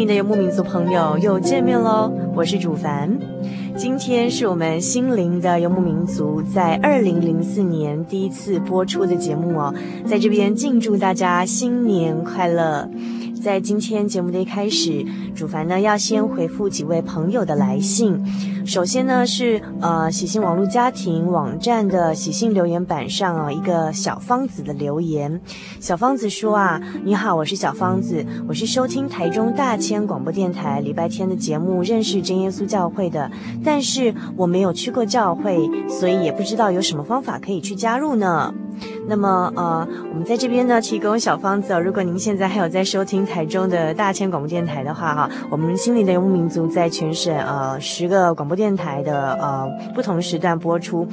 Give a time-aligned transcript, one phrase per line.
[0.00, 3.18] 您的游牧民族朋友又见面喽，我是主凡。
[3.76, 9.74] 今天是我们心灵的游牧民族在二零零四年第一次播出的节目哦，
[10.06, 12.88] 在这边敬祝大家新年快乐。
[13.42, 18.18] 在今天节目的一开始，主凡呢要先回复几位朋友的来信。
[18.70, 25.40] 首先呢是呃喜信网络家庭网站的喜信留言板上啊一个小方子的留言。
[25.80, 33.28] 小方子说啊，你好，我是小方子，我是收听台中大千广播电台礼拜天的节目认识真耶稣教会的，
[33.64, 38.54] 但是我没有去过教会，所以也不知道有什么方法可以去加入呢。
[39.06, 41.78] 那么，呃，我们在这边呢提供小方子。
[41.80, 51.08] 如果您现在还有在收听台中的大千广播电台的话，哈，我们心里的游牧民族在全省呃十个广播电台的呃不同时段播出。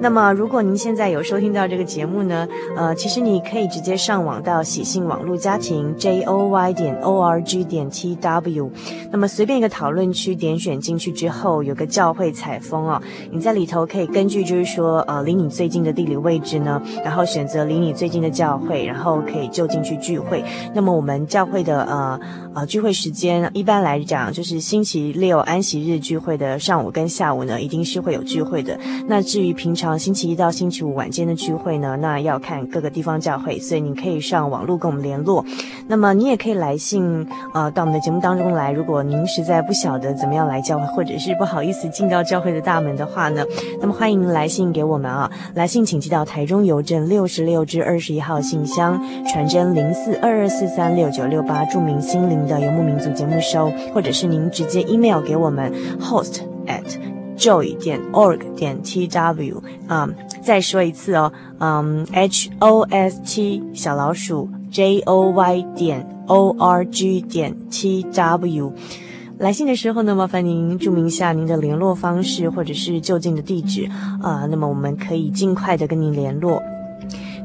[0.00, 2.46] 那么，如果您现在有收听到这个节目呢，
[2.76, 8.70] 呃，其实你可以直接上网到喜信网络家庭 j o y 点 o r g 点 t w，
[9.10, 13.00] 那么随便一个讨论区点选进去之后，有个教会采风哦，
[13.30, 17.40] 你在里头可以根据就是说呃离你最近的地理位置呢，然后选。
[17.50, 20.44] 择离你最近的教会，然后可以就近去聚会。
[20.72, 22.20] 那么我们教会的呃
[22.60, 28.78] 呃聚会时间，一般来讲就是星期六安息日聚会的上午跟下午呢，一定是会有聚会的。
[29.06, 35.42] 那至于平常星期一到星期五晚间的聚会呢，那要看各个地方教会，所以你可以上网络跟我们联络。
[35.88, 38.70] 那么你也可以来信呃到我们的节目当中来。
[38.70, 43.42] 如果您实在不晓得怎么样来教会，或者是不好意思进到教会的大门的话呢，
[43.80, 45.30] 那么欢迎来信给我们啊。
[45.54, 56.82] 来信请寄到台中邮政六十六至二十一号信箱，传真零四二二四三六九六八，注明心灵的游牧民族节目收，或者是您直接 email 给我们 host at
[57.36, 59.56] joy 点 org 点 tw
[59.86, 60.08] 啊、
[60.42, 68.72] 再说一次哦，嗯、，host 小老鼠 j o y 点 o r g 点 t w
[69.38, 73.88] 来信的时候呢，麻烦您注明一下您的联络方式或者是就近的地址
[74.20, 76.62] 啊，那么我们可以尽快的跟您联络。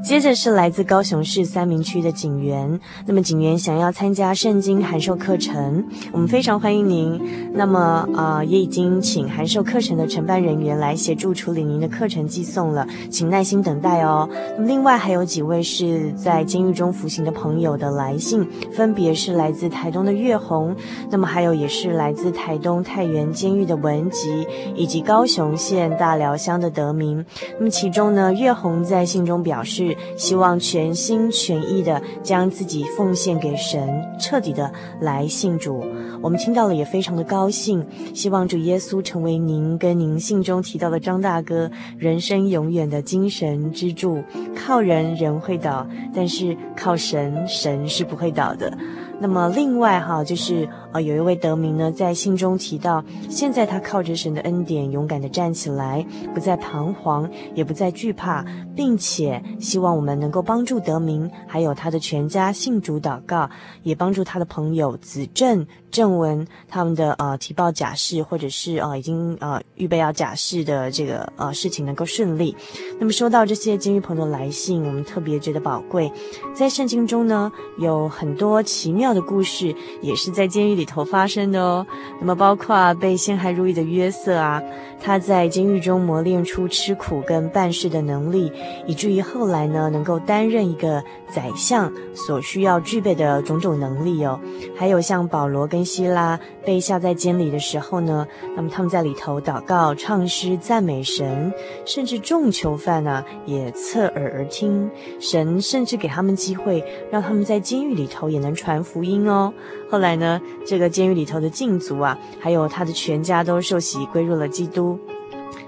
[0.05, 7.19] 接着是来自高雄市三民区的警员，那么警员想要参加圣经函授课程，我们非常欢迎您。
[7.55, 14.29] 那么啊、也已经请函授课程的承办人员来协助处理您的课程寄送了，请耐心等待哦。
[14.55, 20.75] 那么另外还有几位是在监狱中服刑的朋友的来信，分别是来自台东的月红，
[21.09, 24.45] 那么还有也是来自台东太原监狱的文吉，
[24.75, 27.25] 以及高雄县大寮乡的德明。
[27.57, 29.94] 那么其中呢，月红在信中表示。
[30.15, 33.87] 希望全心全意的将自己奉献给神，
[34.19, 35.85] 彻底的来信主。
[36.21, 37.85] 我们听到了也非常的高兴。
[38.13, 44.23] 希望主耶稣成为您跟您信中提到的张大哥人生永远的精神支柱。
[44.55, 48.75] 靠人人会倒，但是靠神神是不会倒的。
[49.19, 63.49] 那么另外哈，就是呃，有一位德明呢，在信中提到，现在他靠着神的恩典，勇敢地站起来，不再彷徨，也不再惧怕，并且希望我们能够帮助德明，还有他的全家信主祷告，
[63.83, 72.55] 也帮助他的朋友子正、正文他们的呃提报假释，或者是呃已经呃预备要假释的这个呃事情能够顺利。
[72.97, 76.09] 那么收到这些监狱朋友的来信，我们特别觉得宝贵。
[76.53, 81.85] 在圣经中呢，有很多奇妙的故事，也是在监狱里头发生的哦。
[82.19, 84.61] 那么包括被陷害入狱的约瑟啊，
[85.05, 88.51] 他在监狱中磨练出吃苦跟办事的能力，
[88.87, 94.39] 以至于后来呢，能够担任一个宰相所需要具备的种种能力哦。
[94.75, 98.25] 还有像保罗跟希拉被下在监里的时候呢，
[98.55, 101.53] 那么他们在里头祷告、唱诗、赞美神，
[101.85, 109.53] 甚至众囚犯呢、也侧耳而听，神甚至给他们机会，让他们在监狱里头也能传福音哦。
[109.87, 114.94] 后来呢，这个监狱里头的禁足啊，还有他的全家都受洗归入了基督。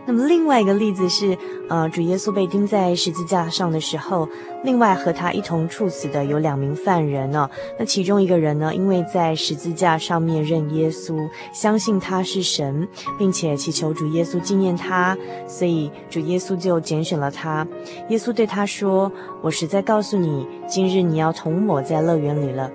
[0.07, 1.37] 那么另外一个例子是，
[1.67, 4.27] 呃，主耶稣被钉在十字架上的时候，
[4.63, 7.51] 另外和他一同处死的有两名犯人呢、哦。
[7.77, 12.87] 那其中一个人呢，因为在十字架上面认耶稣，相信他是神，
[13.19, 17.67] 并且祈求主耶稣纪念他，所以主耶稣就拣选了他。
[18.07, 19.11] 耶稣对他说
[19.43, 22.71] ：“我实在告诉你，今日你要同我在乐园里了。”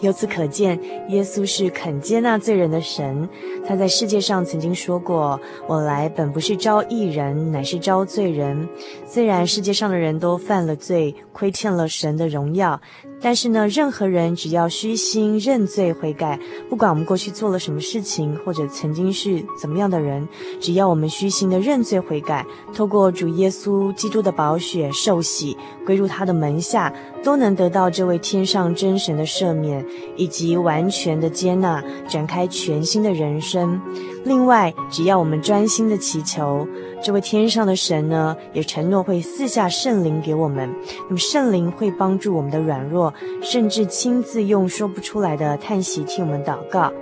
[0.00, 3.28] 由此可见，耶稣是肯接纳罪人的神。
[3.66, 8.68] 他在世界上曾经说过：“我来本不是招义人，乃是招罪人。”
[9.06, 12.80] 虽然世界上的人都犯了罪，亏欠了神的荣耀。
[13.22, 16.38] 但是呢，任何人只要虚心认罪悔改，
[16.68, 20.28] 不管我们过去做了什么事情，或者曾经是怎么样的人，
[20.60, 26.92] 只要我们虚心的认罪悔改，透过主耶稣基督的宝血受洗，归入他的门下，
[27.22, 29.86] 都能得到这位天上真神的赦免，
[30.16, 33.80] 以及完全的接纳，展开全新的人生。
[34.24, 36.66] 另外，只要我们专心的祈求，
[37.02, 40.72] 这位天上的神呢，也承诺会赐下圣灵给我们。
[41.08, 46.92] 那么圣灵会帮助我们的软弱，甚至亲自用说不出来的叹息替我们祷告。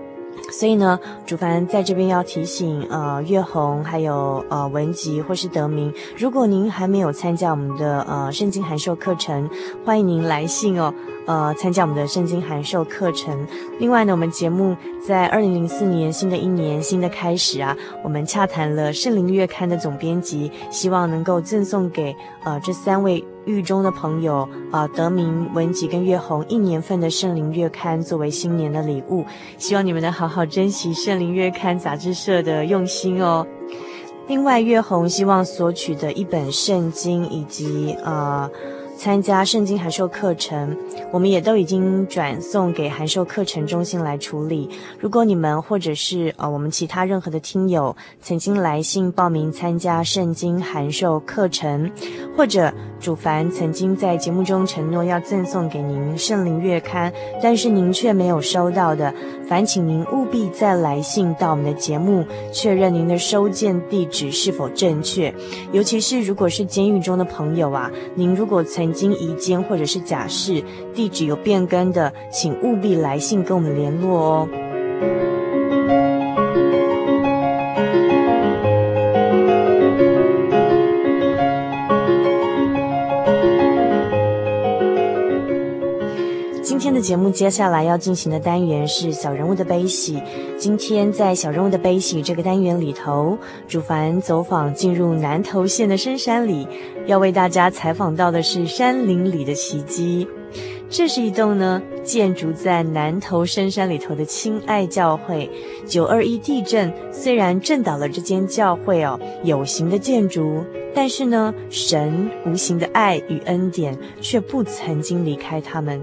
[0.50, 9.48] 所以呢，主凡在这边要提醒，呃，月红还有呃文吉或是德明，如果您还没有参加我们的呃圣经函授课程，
[9.84, 10.92] 欢迎您来信哦。
[11.26, 13.46] 呃，参加我们的圣经函授课程。
[13.78, 14.74] 另外呢，我们节目
[15.06, 22.14] 在二零零四年新的一年新的开始啊，我们洽谈了《圣灵月刊》的总编辑，希望能够赠送给
[22.44, 29.24] 呃这三位狱中的朋友啊、呃，德明、文吉跟月红一年份的《圣灵月刊》作为新年的礼物。
[29.56, 33.46] 希望你们能好好珍惜《圣灵月刊》杂志社的用心哦。
[34.28, 38.48] 另外，月红希望索取的一本圣经以及呃。
[39.02, 40.76] 参加圣经函授课程，
[41.10, 44.68] 我们也都已经转送给函授课程中心来处理。
[44.98, 51.90] 如果你们或者是呃我们其他任何的听友曾经来信报名参加圣经函授课程，
[52.36, 52.70] 或者
[53.00, 57.10] 主凡曾经在节目中承诺要赠送给您圣灵月刊，
[57.42, 59.12] 但是您却没有收到的，
[59.48, 65.34] 烦请您务必再来信到我们的节目，确认您的收件地址是否正确。
[65.72, 70.62] 尤其是如果是监狱中的朋友啊，您如果曾经移监或者是假释，
[70.94, 74.48] 地址有变更的，请务必来信跟我们联络哦。
[86.80, 90.18] 今天的节目接下来要进行的单元是小人物的悲喜。
[90.56, 93.36] 今天在小人物的悲喜这个单元里头，
[93.68, 96.66] 主凡走访进入南投县的深山里，
[97.04, 100.26] 要为大家采访到的是山林里的奇迹。
[100.88, 105.50] 这是一栋呢建筑在南投深山里头的亲爱教会。
[105.86, 116.02] 九二一地震虽然震倒了这间教会哦，有形的建筑，但是呢，神无形的爱与恩典却不曾经离开他们。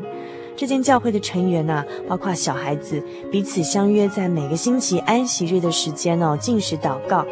[0.57, 7.23] 这间教会的成员呐，包括小孩子，彼此相约在每个星期安息日的时间哦，进食祷告，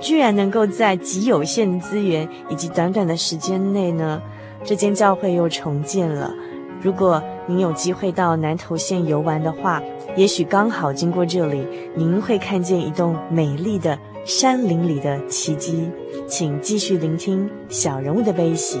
[0.00, 4.20] 居然能够在极有限的资源以及短短的时间内呢，
[4.64, 6.34] 这间教会又重建了。
[6.80, 9.80] 如果您有机会到南投县游玩的话，
[10.16, 13.96] 也许刚好经过这里，您会看见一栋美丽的
[14.26, 15.88] 山林里的奇迹。
[16.26, 18.80] 请继续聆听小人物的悲喜。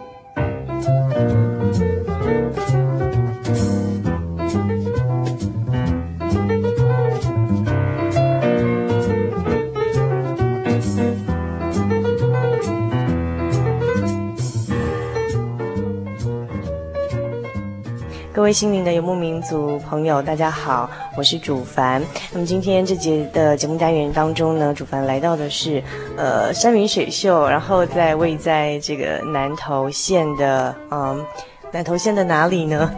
[18.51, 22.03] 位心灵的游牧民族朋友，大家好，我是主凡。
[22.33, 25.81] 那么今天这节的节目单元当中呢，主凡来到的是
[26.17, 31.25] 呃山明水秀，然后在位在这个南投县的嗯
[31.71, 32.91] 南投县的哪里呢？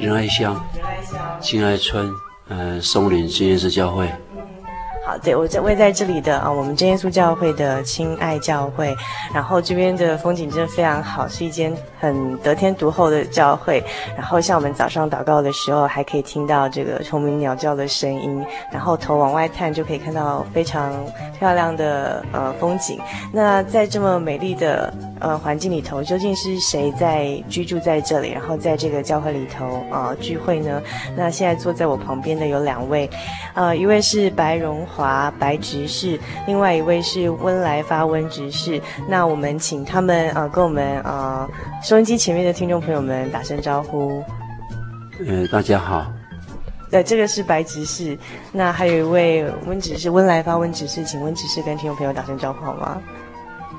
[0.00, 2.10] 仁爱乡，仁爱乡，亲爱村，
[2.48, 4.10] 呃松林真耶稣教会。
[5.22, 8.94] 对，我在位在这里的啊，我们真耶稣教会的亲爱教会，
[9.32, 13.82] 然后这边的风景真的非常好，是一间很得天独厚的教会。
[14.16, 20.92] 然后像我们早上祷告的时候，还可以听到这个虫鸣鸟叫的声音，然后头往外探就可以看到非常
[21.38, 23.00] 漂亮的呃风景。
[23.32, 24.92] 那在这么美丽的
[25.24, 28.30] 呃环境里头，究竟是谁在居住在这里？
[28.30, 30.82] 然后在这个教会里头呃聚会呢？
[31.16, 33.08] 那现在坐在我旁边的有两位，
[33.54, 38.78] 呃，一位是白荣华白执事，另外一位是温来发温执事。
[39.08, 41.48] 那我们请他们呃跟我们呃
[41.82, 44.22] 收音机前面的听众朋友们打声招呼。
[45.26, 46.06] 呃，大家好。
[46.90, 48.16] 对，这个是白执事。
[48.52, 53.02] 那还有一位温执事，温来发温执事，请温执事跟听众朋友打声招呼好吗？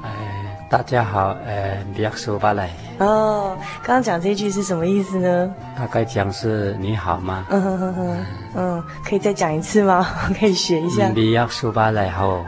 [0.04, 2.70] 哎，大家好，呃，比亚苏巴莱。
[2.98, 5.54] 哦，刚刚讲这句是什么意思呢？
[5.78, 7.46] 大概讲是你好吗？
[7.50, 10.06] 嗯哼哼哼，嗯，可以再讲一次吗？
[10.40, 11.08] 可以学一下。
[11.10, 12.44] 比亚苏巴莱好。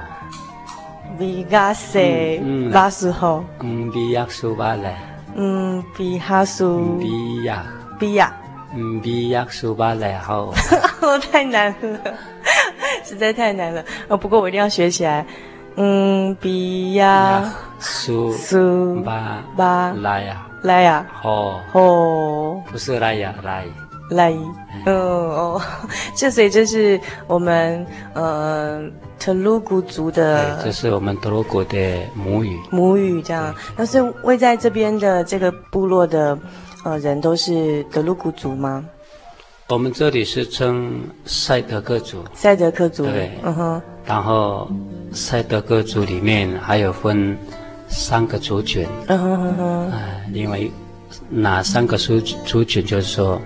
[1.17, 2.39] 比亚塞
[2.73, 3.43] 巴苏好。
[3.61, 4.97] 嗯，比亚苏巴莱。
[5.35, 6.97] 嗯，比哈苏。
[6.97, 7.63] 比亚。
[7.99, 8.33] 比亚。
[8.73, 10.53] 嗯，比亚苏巴莱好。
[11.01, 11.99] 哦， 太难了，
[13.05, 13.83] 实在太难了。
[14.07, 15.25] 哦，不过我一定要学起来。
[15.77, 21.05] 嗯，比亚苏苏巴巴来呀来呀。
[21.23, 23.63] 哦哦，不是来呀来。
[24.09, 24.31] 来，
[24.85, 25.61] 嗯哦，
[26.15, 28.81] 这所以这是我们呃
[29.19, 33.53] 特鲁古族的，这是我们特鲁古的母语，母语这样。
[33.75, 36.39] 那是位在这边的这个部落的
[36.85, 38.85] 呃人都是特鲁古族吗？
[39.67, 43.81] 我们这里是称赛德克族，赛德克族，对，嗯哼。
[44.05, 44.71] 然后
[45.11, 47.37] 赛德克族里面还有分
[47.87, 49.91] 三个族群，嗯哼哼哼。
[49.91, 49.99] 呃，
[50.33, 50.71] 因为
[51.29, 53.41] 哪三个族族群就是说。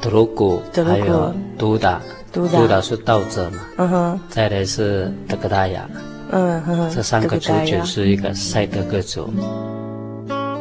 [0.00, 1.98] 德鲁古，还有都达，
[2.30, 2.78] 都达。
[2.78, 5.88] 是道者嘛，嗯哼，再来是德格达雅，
[6.30, 9.32] 嗯哼，这三个族群是一个赛德克族。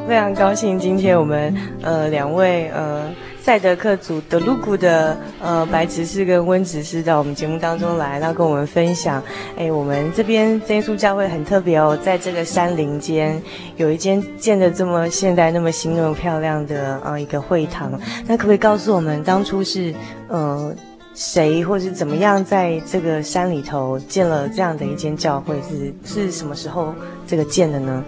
[0.07, 3.03] 非常高兴今天我们呃两位呃
[3.43, 9.21] 赛德克族德鲁古的呃白执事跟温执事到我们节目当中来，那跟我们分享。
[9.57, 13.41] 哎，我们这边耶稣教会很特别哦，在这个山林间
[13.75, 17.91] 有一间建的这么现代、那么新、那么漂亮的呃一个会堂。
[18.25, 19.93] 那可不可以告诉我们当初是
[20.29, 20.73] 呃
[21.13, 25.61] 谁或是怎么样在这个山里头建了这样的一间教会？
[25.63, 26.95] 是是什么时候
[27.27, 28.01] 这个建的呢？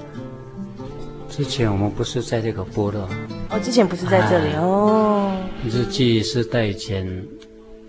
[1.35, 3.09] 之前我们不是在这个部落
[3.49, 5.37] 哦，之前不是在这里、啊、哦。
[5.65, 7.05] 日记是在以前，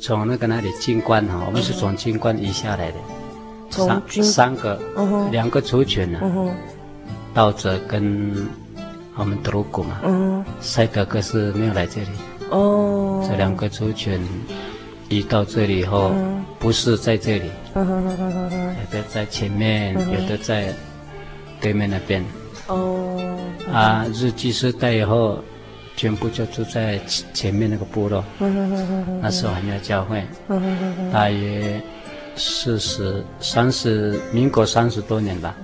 [0.00, 2.96] 从那个那里军官哈，我们是从军官移下来的，
[3.70, 6.54] 从军三三个，嗯，两个族群呢、啊，嗯哼，
[7.32, 8.48] 道者跟
[9.14, 12.08] 我们德鲁古嘛，嗯，赛德克是没有来这里，
[12.50, 14.20] 哦，这两个族群
[15.08, 17.82] 移到这里以后，嗯、不是在这里，有
[18.90, 20.74] 的在前面，嗯、有的在
[21.60, 22.24] 对面那边。
[22.68, 23.35] 哦，oh,
[23.72, 25.38] 啊，日据时代以后，
[25.96, 28.24] 全部就住在前前面那个部落。
[29.20, 30.22] 那时候还没有教会。
[31.12, 31.80] 大约
[32.36, 35.56] 四十、三十，民国三十多年吧。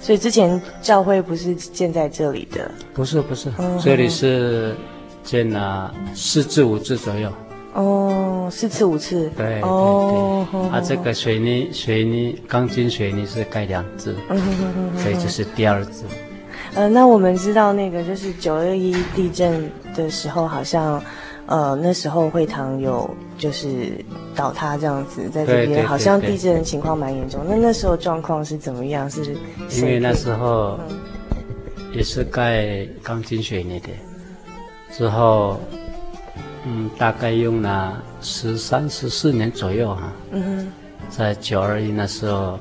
[0.00, 2.70] 所以之前教会不是建在这里的？
[2.94, 3.50] 不是，不是，
[3.82, 4.74] 这里是
[5.22, 7.32] 建了四至五次左右。
[7.74, 14.16] 哦，四次五次，对，哦，啊，这个水泥水泥钢筋水泥是盖两次，
[14.96, 16.04] 所以这是第二次。
[16.78, 21.02] 呃，那我们知道那个就是九二一地震的时候，好像
[21.46, 23.92] 呃那时候会堂有就是
[24.32, 27.40] 倒塌这样子，在这边好像地震的情况蛮严重。
[27.48, 29.10] 那那时候状况是怎么样？
[29.10, 29.36] 是
[29.72, 30.78] 因为那时候
[31.92, 33.88] 也是盖钢筋水泥的，
[34.92, 35.58] 之后。
[36.64, 40.12] 嗯，大概用了十三、十四年左右哈。
[40.32, 40.72] 嗯哼。
[41.08, 42.58] 在九二一那时候，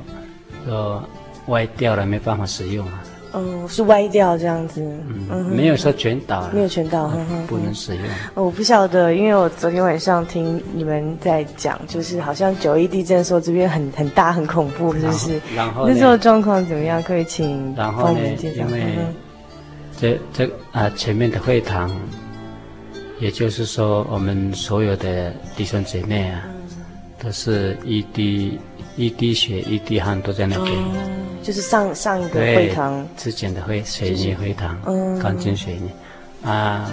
[0.65, 1.01] 都
[1.47, 3.03] 歪掉了，没办法使用啊。
[3.39, 4.81] 哦，是歪掉这样子。
[4.81, 7.11] 嗯，嗯没有说全倒，没有全倒，
[7.47, 8.03] 不能使用。
[8.33, 15.39] 哦，我不晓得，因为我昨天晚上听你们在讲，就是好像九一地震的时候，这边很很大，很恐怖，是不是？
[15.55, 17.01] 然后，那时候状况怎么样？
[17.03, 18.65] 可以请方言介绍。
[18.65, 18.97] 因为
[19.99, 21.89] 这这啊，前面的会堂，
[23.19, 26.43] 也就是说，我们所有的弟兄姐妹啊，
[27.23, 28.59] 都是一滴
[28.97, 30.75] 一滴血一滴汗都在那边。
[30.75, 35.89] 嗯就是上上一个会堂之前的会水泥会堂，嗯，钢筋水泥，
[36.43, 36.91] 啊，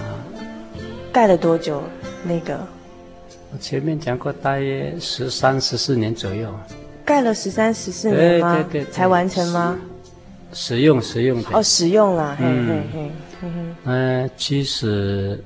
[1.12, 1.82] 盖了多久？
[2.22, 2.64] 那个
[3.52, 6.54] 我前面讲过，大约十三、十四年左右。
[7.04, 8.54] 盖了十三、十四年吗？
[8.70, 9.76] 对对对，才完成吗？
[10.52, 13.10] 使用使用的哦，使用了，嗯嗯嗯
[13.42, 13.76] 嗯，
[14.22, 15.42] 呃，其实。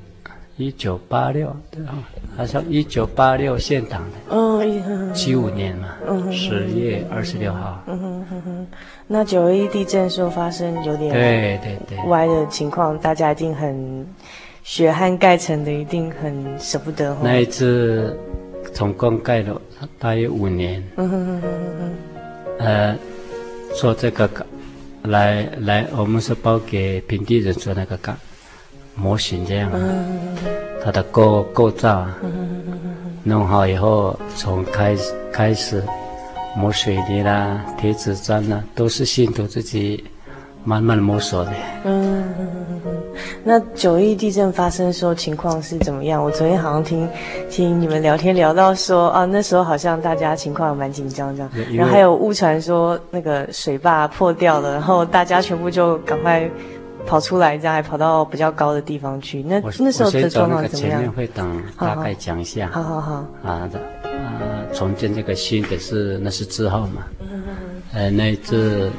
[0.61, 1.95] 一九八六，对啊，
[2.39, 8.67] 好像一九八六建党的，嗯，七五年嘛，嗯，十月二十六号，嗯哼哼哼，
[9.09, 11.99] 那九二一地震时候发生有点对对对。
[12.07, 14.07] 歪的情况，大家一定很
[14.63, 17.17] 血汗盖成的，一定很舍不得。
[17.21, 18.17] 那一次
[18.73, 19.61] 总共盖了
[19.99, 22.97] 大约五年，嗯哼哼哼哼，呃，
[23.75, 24.47] 做这个岗，
[25.03, 28.17] 来来，我们是包给平地人做那个岗。
[28.95, 29.71] 模型这样，
[30.85, 32.07] 它的构构造
[33.25, 35.83] 弄好以后，从开始开始
[36.57, 40.03] 磨水泥啦、贴纸砖啦，都是信徒自己
[40.65, 41.53] 慢慢摸索的。
[41.85, 42.25] 嗯，
[43.45, 46.23] 那九一地震发生的时候情况是怎么样？
[46.23, 47.09] 我昨天好像听
[47.51, 56.49] 听你们聊天聊到说啊，那时候好像大家情况蛮紧张这样，然后还有误传说那个水坝破掉了，然后大家全部就赶快。
[57.07, 59.43] 跑出来，这样还跑到比较高的地方去。
[59.43, 61.01] 那那时候的状况怎么样？
[61.01, 62.69] 前面会等大概讲一下。
[62.73, 63.13] 好好好。
[63.43, 63.79] 啊的
[64.11, 67.05] 啊，重建这个新的是那是之后嘛。
[67.21, 67.43] 嗯
[67.95, 68.91] 呃，那一次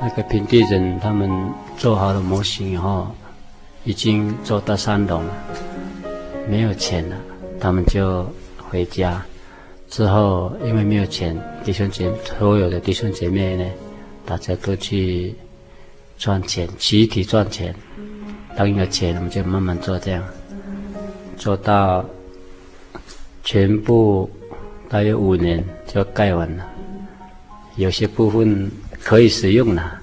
[0.00, 1.30] 那个平地人他们
[1.78, 3.08] 做好了模型以后，
[3.84, 5.34] 已经做到三楼了，
[6.46, 7.16] 没有钱了，
[7.58, 8.26] 他们就
[8.58, 9.24] 回家。
[9.88, 13.64] 之后因为没有钱，弟兄姐所有的弟兄姐妹呢，
[14.26, 15.34] 大家都去。
[16.18, 17.74] 赚钱，集体赚钱。
[18.56, 20.24] 当有钱，我们就慢慢做，这样
[21.36, 22.04] 做到
[23.44, 24.28] 全部
[24.88, 26.66] 大约五年就盖完了。
[27.76, 28.68] 有些部分
[29.00, 30.00] 可以使用了。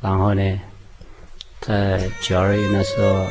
[0.00, 0.60] 然后呢，
[1.60, 3.26] 在九二一那时候，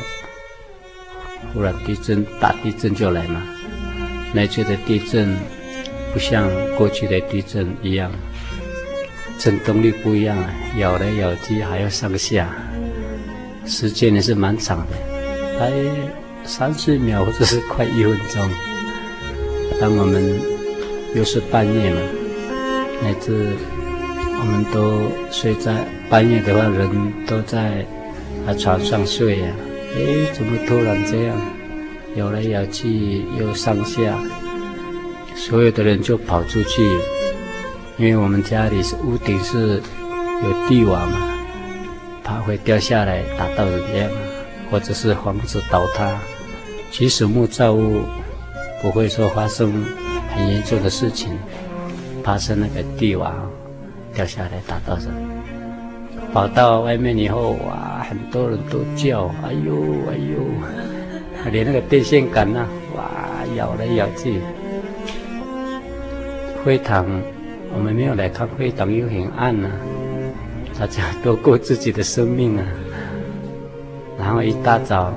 [1.52, 3.42] 忽然地震，大地震就来嘛。
[4.32, 5.36] 那次的地震
[6.12, 8.10] 不像过去的地震一样。
[9.38, 12.48] 震动力不一样啊，咬来咬去还要上下，
[13.66, 15.90] 时间也是蛮长的，大约
[16.44, 18.48] 三十秒或者是快一分钟。
[19.80, 20.40] 当我们
[21.14, 22.00] 又是半夜嘛，
[23.02, 23.56] 乃至
[24.40, 26.88] 我们都睡在半夜的话，人
[27.26, 27.84] 都在
[28.46, 29.52] 啊床上睡呀、啊，
[29.96, 31.36] 哎，怎么突然这样，
[32.16, 34.16] 咬来咬去又上下，
[35.34, 36.82] 所有的人就跑出去。
[37.96, 39.80] 因为我们家里是屋顶是
[40.42, 41.16] 有地瓦嘛，
[42.24, 44.08] 怕会掉下来打到人家，
[44.70, 46.18] 或者是房子倒塌。
[46.90, 48.02] 其实木造物
[48.82, 49.84] 不会说发生
[50.34, 51.38] 很严重的事情，
[52.24, 53.32] 发生那个地瓦
[54.12, 55.06] 掉下来打到人。
[56.32, 59.72] 跑到外面以后，哇，很多人都叫，哎呦
[60.10, 60.42] 哎呦，
[61.52, 63.04] 连那个电线杆呐，哇，
[63.56, 64.40] 咬来咬去，
[66.64, 67.06] 会堂。
[67.74, 72.64] 我们没有来看会等，又很暗呐、啊，大家都过自己的生命啊。
[74.16, 75.12] 然后一大早，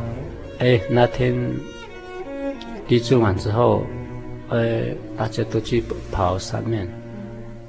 [0.57, 1.33] 哎，那天
[2.87, 3.85] 地震完之后，
[4.49, 4.81] 呃，
[5.15, 6.87] 大家都去跑上面，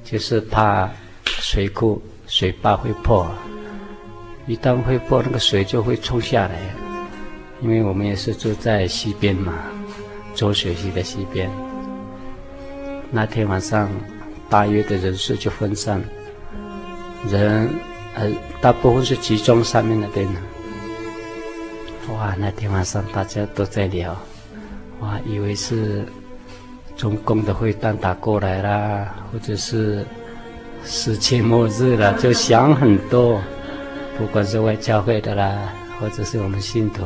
[0.03, 0.89] 就是怕
[1.23, 3.25] 水库水坝会破，
[4.47, 6.59] 一旦会破，那个水就会冲下来。
[7.61, 9.53] 因为我们也是住在西边嘛，
[10.33, 11.49] 浊水溪的西边。
[13.11, 13.87] 那天晚上。
[14.49, 16.05] 大约的人数就分散了，
[17.29, 17.69] 人
[18.15, 20.39] 呃大部分是集中上面那边的。
[22.13, 24.17] 哇，那天晚上大家都在聊，
[24.99, 26.03] 哇，以为是
[26.97, 30.03] 中共的会弹打过来啦，或者是
[30.83, 33.39] 世界末日了， 就想很多。
[34.17, 37.03] 不管是外教会的啦，或者是我们信徒，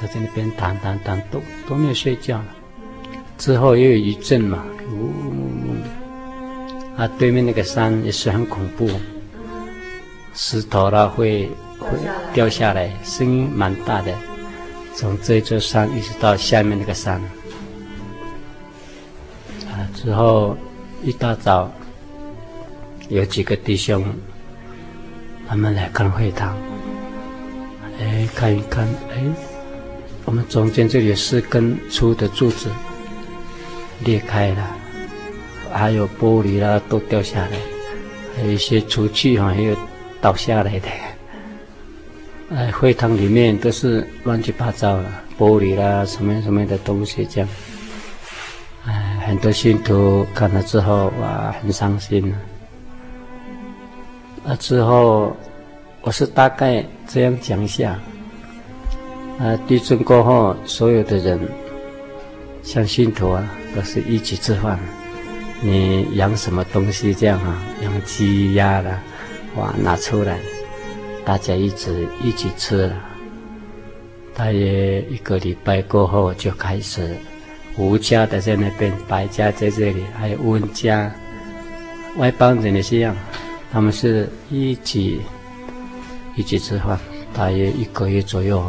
[0.00, 2.40] 都在那边谈谈谈，都都没有睡觉。
[3.36, 5.29] 之后又有一阵嘛，呜。
[7.00, 8.86] 啊，对面那个山也是很恐怖，
[10.34, 11.88] 石头啦会会
[12.34, 14.14] 掉下来，声音蛮大的。
[14.94, 17.18] 从这座山一直到下面那个山，
[19.70, 20.54] 啊之后
[21.02, 21.72] 一大早
[23.08, 24.04] 有几个弟兄，
[25.48, 26.54] 他们来看会堂，
[27.98, 29.22] 哎，看一看，哎，
[30.26, 32.68] 我们中间这里有四根粗的柱子
[34.00, 34.76] 裂开了，
[35.72, 37.50] 还有玻璃啦都掉下来，
[38.36, 39.76] 还有一些厨具哈，还有
[40.20, 40.88] 倒下来的。
[42.52, 47.48] 哎，会堂里面都是乱七八糟了，玻璃啦，什么什么的东西这样。
[48.84, 52.34] 哎，很多信徒看了之后，哇，很伤心啊。
[54.42, 55.36] 那之后，
[56.00, 57.98] 我是大概这样讲一下。
[59.38, 61.38] 啊，地震过后，所有的人，
[62.62, 64.78] 像信徒啊，都是一起吃饭。
[65.62, 67.62] 你养什么东西这样啊？
[67.82, 68.98] 养鸡鸭的，
[69.56, 70.38] 哇，拿出来。
[71.24, 72.96] 大家一直一起吃了，
[74.34, 77.14] 大约一个礼拜过后就开始，
[77.76, 81.12] 吴家的在那边，白家在这里，还有温家，
[82.16, 83.14] 外邦人也是一样，
[83.70, 85.20] 他们是一起
[86.36, 86.98] 一起吃饭，
[87.34, 88.64] 大约一个月左右，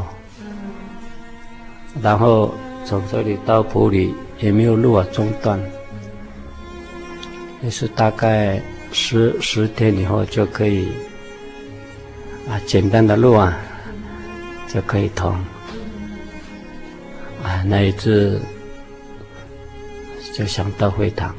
[2.01, 2.53] 然后
[2.85, 5.57] 从这里到普里也没有路啊中断，
[7.63, 10.87] 也是大概十十天以后就可以。
[12.49, 13.57] 啊，简单的路啊，
[14.67, 15.31] 就可以通。
[17.43, 18.41] 啊，那一次
[20.33, 21.33] 就想到会堂，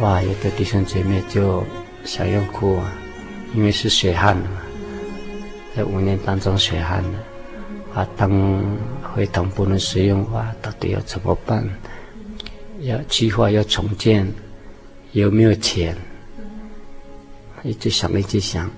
[0.00, 1.64] 哇，有的弟兄姐妹就
[2.04, 2.92] 想要哭啊，
[3.54, 4.48] 因为是血汗嘛，
[5.74, 7.18] 在五年当中血汗的，
[7.94, 8.60] 啊，当
[9.14, 11.66] 会堂不能使用，哇，到底要怎么办？
[12.80, 14.26] 要计划要重建，
[15.16, 15.96] 有没有钱？
[17.62, 18.70] 一直想，一直想。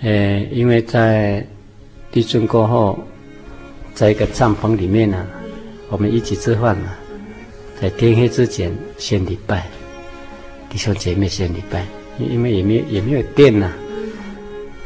[0.00, 1.46] 呃，因为在
[2.10, 2.98] 地震过后，
[3.94, 5.24] 在一个帐篷里面呢，
[5.88, 6.88] 我们一起吃饭呢，
[7.80, 9.68] 在天黑之前先礼拜，
[10.68, 11.86] 弟兄姐妹先礼拜，
[12.18, 13.72] 因为也没也没有电呢，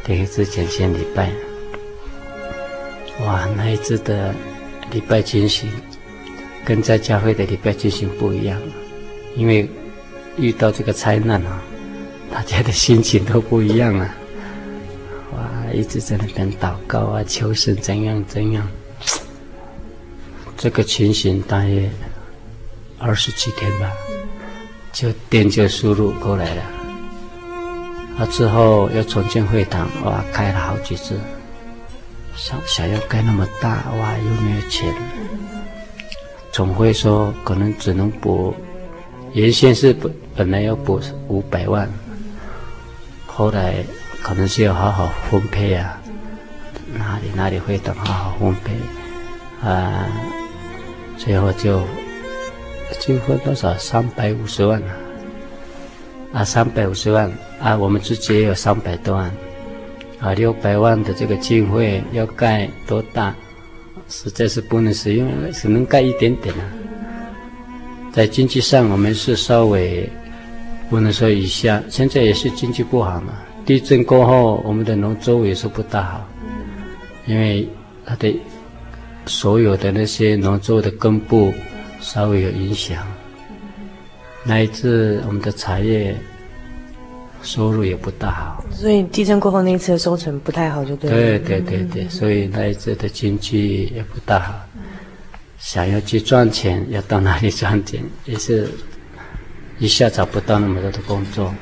[0.03, 1.31] 天黑之前先礼拜。
[3.25, 4.31] 哇，那一次的
[4.91, 5.67] 礼拜进行，
[6.63, 8.61] 跟在教会的礼拜进行不一样，
[9.35, 9.67] 因为
[10.37, 11.61] 遇到这个灾难啊，
[12.31, 14.15] 大家的心情都不一样啊。
[15.73, 18.67] 一直在那边祷告啊，求神怎样怎样。
[20.55, 21.89] 这个情形大约
[22.99, 23.91] 二十几天吧，
[24.91, 26.61] 就电就输入过来了。
[28.19, 31.19] 啊，之后又重建会堂，哇，开了好几次，
[32.35, 34.93] 想想要盖那么大，哇，又没有钱。
[36.51, 38.55] 总会说可能只能补，
[39.33, 41.89] 原先是本本来要补五百万，
[43.25, 43.83] 后来。
[44.23, 46.01] 可能是要好好分配啊，
[46.97, 48.71] 哪里哪里会等好好分配
[49.67, 50.07] 啊，
[51.17, 51.81] 最后就
[53.01, 54.95] 就分多少三百五十万啊，
[56.31, 59.29] 啊三百五十万啊，我们自己也有三百多万
[60.21, 63.35] 啊，六百万的这个经费要盖多大，
[64.07, 66.63] 实在是不能使用，只能盖一点点啊。
[68.13, 70.07] 在经济上我们是稍微
[70.87, 73.33] 不能说一下，现在也是经济不好嘛。
[73.65, 76.29] 地震过后，我们的农作物也是不大好，
[77.25, 77.67] 因为
[78.05, 78.31] 它的
[79.25, 81.51] 所有的那些农作物的根部
[82.01, 83.03] 稍微有影响。
[84.43, 86.15] 那一次我们的茶叶
[87.41, 91.15] 收入也不大好，所以地震过后那一次的收成不太好，就对了。
[91.15, 94.53] 对对对对，所以那一次的经济也不大好。
[95.65, 98.03] 想要去赚钱，要到哪里赚钱？
[98.25, 98.69] 也是
[99.79, 101.55] 一下找不到那么多的工作。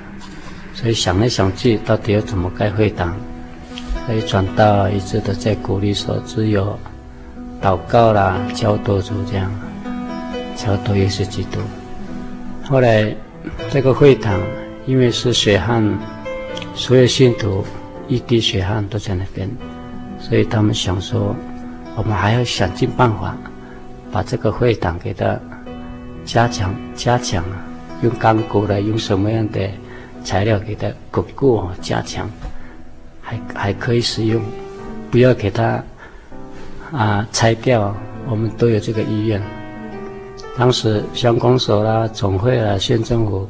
[0.73, 3.15] 所以想来想去，到底要怎么盖会堂？
[4.07, 6.77] 所以转到一直都在鼓励说，只有
[7.61, 9.51] 祷告啦，教导主这样，
[10.55, 11.59] 教导耶稣基督。
[12.63, 13.15] 后来
[13.69, 14.41] 这个会堂
[14.87, 15.95] 因为是血汗，
[16.73, 17.63] 所有信徒
[18.07, 19.47] 一滴血汗都在那边，
[20.19, 21.35] 所以他们想说，
[21.95, 23.37] 我们还要想尽办法
[24.12, 25.39] 把这个会堂给它
[26.26, 27.63] 加强加强啊，
[28.02, 29.60] 用钢骨的，用什么样的？
[30.24, 32.30] 材料给它巩固加强，
[33.21, 34.39] 还还可以使用，
[35.10, 35.84] 不要给它
[36.91, 37.95] 啊拆掉。
[38.30, 39.41] 我们都有这个意愿。
[40.56, 43.50] 当时乡公所啦、总会啦、县政府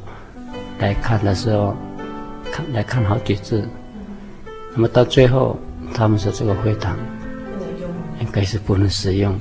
[0.78, 1.76] 来看的时候，
[2.50, 3.68] 看来看好几次。
[4.74, 5.58] 那么到最后，
[5.92, 6.96] 他们说这个会堂
[8.18, 9.38] 应该是不能使用。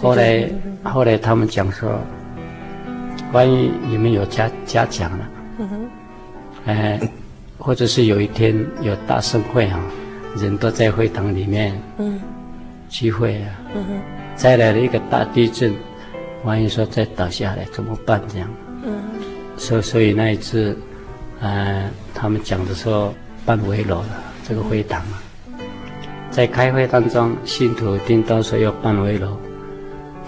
[0.00, 0.48] 后来
[0.82, 2.00] 后来他们讲说，
[3.32, 5.28] 万一你们有加加强了。
[6.66, 7.00] 哎，
[7.58, 9.80] 或者是有一天有大盛会啊，
[10.36, 12.20] 人都在会堂里面，嗯，
[12.88, 14.00] 聚会啊，嗯哼，
[14.36, 15.74] 再来了一个大地震，
[16.44, 18.20] 万一说再倒下来怎么办？
[18.28, 18.48] 这样，
[18.84, 19.02] 嗯，
[19.56, 20.76] 所所以那一次，
[21.40, 23.14] 呃，他们讲的时候
[23.46, 25.18] 办围楼了，这个会堂啊，
[26.30, 29.36] 在开会当中，信徒听到说要办围楼，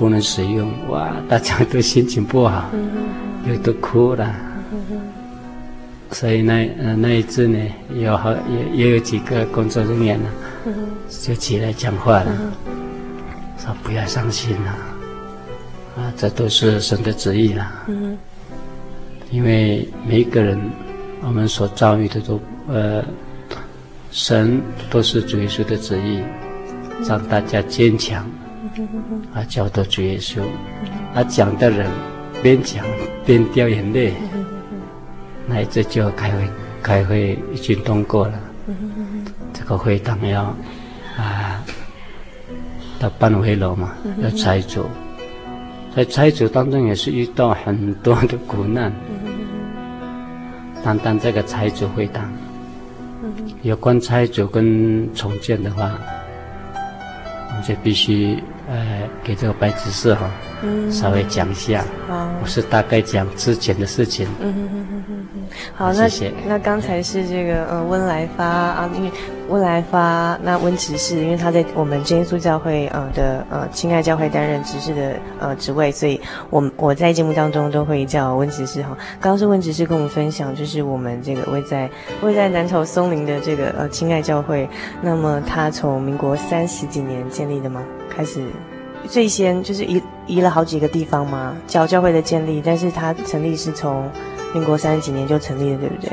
[0.01, 2.71] 不能使用，哇，大家都心情不好，
[3.47, 4.35] 又都哭了，
[6.11, 7.59] 所以那呃那一次呢，
[7.93, 10.31] 有好也也有几个工作人员呢，
[11.11, 12.33] 就起来讲话了，
[13.59, 14.71] 说不要伤心了。
[15.99, 17.71] 啊，这都是神的旨意啦。
[17.87, 18.17] 嗯，
[19.31, 20.59] 因为每一个人，
[21.21, 23.05] 我们所遭遇的都，呃，
[24.11, 26.23] 神都是主耶稣的旨意，
[27.07, 28.27] 让大家坚强。
[29.35, 30.41] 啊，教导主耶稣。
[31.15, 31.91] 啊，讲的人
[32.43, 32.85] 边讲
[33.25, 34.13] 边掉眼泪。
[35.47, 36.49] 那一次就要开会，
[36.83, 38.41] 开会已经通过了。
[39.53, 40.55] 这个会堂要
[41.17, 41.65] 啊，
[43.01, 44.85] 到办回楼嘛，要拆除。
[45.95, 48.93] 在拆除当中也是遇到很多的苦难。
[50.85, 52.33] 单单这个拆除会堂，
[53.63, 55.91] 有关拆除跟重建的话，
[57.49, 58.41] 我们就必须
[58.71, 60.31] 呃给这个白执事哈，
[60.63, 61.85] 嗯稍微讲一下。
[62.43, 64.27] 我是大概讲之前的事情。
[64.41, 65.43] 嗯嗯嗯嗯嗯
[65.75, 66.33] 好，那谢谢。
[66.47, 69.11] 那刚才是这个呃温来发啊，因为
[69.51, 78.97] 温来发那温执事，因为他在我们真耶稣教会呃的呃亲爱教会担任执事的呃职位，所以我我在节目当中都会叫温执事哈。
[79.21, 81.91] 刚刚是温执事跟我们分享，就是我们这个位在
[82.23, 84.69] 位在南投松林的这个呃亲爱教会，
[85.03, 87.83] 那么他从民国三十几年建立的吗？
[88.09, 88.47] 开始
[89.09, 94.09] 最先就是移移了好几个地方嘛，教教会的建立，但是他成立是从。
[94.53, 96.11] 民国三十几年就成立了，对不对？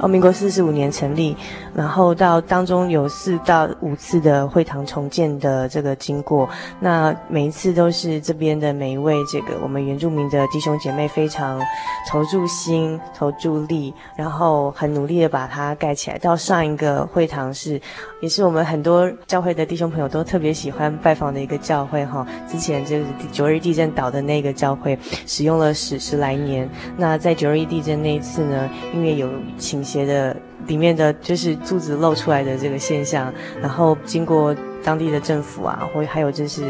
[0.00, 1.34] 哦，民国四十五年成立，
[1.74, 11.60] 然后到当中有四到五次的会堂重建的这个经过，那每一次都是这边的每一位这个我们原住民的弟兄姐妹非常
[12.08, 16.16] 投注心、投注力，然后很努力的把它盖起来。
[16.18, 17.80] 到上一个会堂是，
[18.22, 22.26] 也是我们很多教会的弟兄朋友都特别喜欢拜访的一个教会哈。
[22.48, 26.68] 之前就是九二地震倒的那个教会，使用了十十来年。
[26.96, 29.28] 那在九二一地震那一次呢，因为有
[29.58, 29.80] 倾。
[29.90, 36.62] 斜的里面的就是柱子露出来的这个现象，然后经过当地的政府啊，或还有就是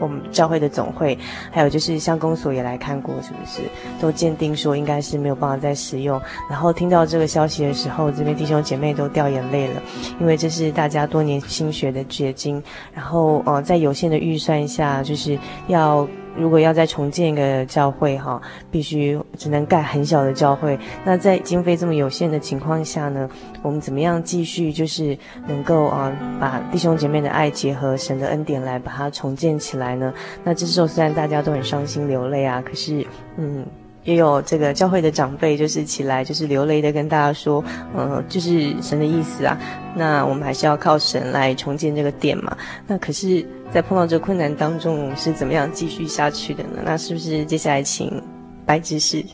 [0.00, 1.18] 我们教会的总会，
[1.50, 3.62] 还有就是乡公所也来看过，是不是
[4.00, 6.20] 都鉴定说应该是没有办法再使用。
[6.48, 9.82] 然后听到这个消息的时候，这边弟兄姐妹都掉眼泪了，
[10.20, 12.62] 因为这是大家多年心血的结晶。
[12.92, 16.06] 然后呃，在有限的预算下，就是要。
[16.36, 20.78] 如果要再重建一个教会，哈，必须只能盖很小的教会。
[21.04, 23.28] 那在经费这么有限的情况下呢，
[23.62, 25.16] 我们怎么样继续就是
[25.46, 30.12] 能够啊，把弟兄姐妹的爱结合神的恩典来把它重建起来呢？
[30.42, 33.64] 那这时候虽然大家都很伤心流泪啊，可是，嗯。
[34.04, 37.64] 也有这个教会的长辈，就是起来，就是流泪的跟大家说，
[37.96, 39.58] 嗯，就是神的意思啊。
[39.96, 42.56] 那我们还是要靠神来重建这个殿嘛。
[42.86, 46.82] 那可是，在碰到这个困难当中，是怎么样继续下去的呢？
[46.84, 48.22] 那是不是接下来请
[48.66, 49.24] 白执事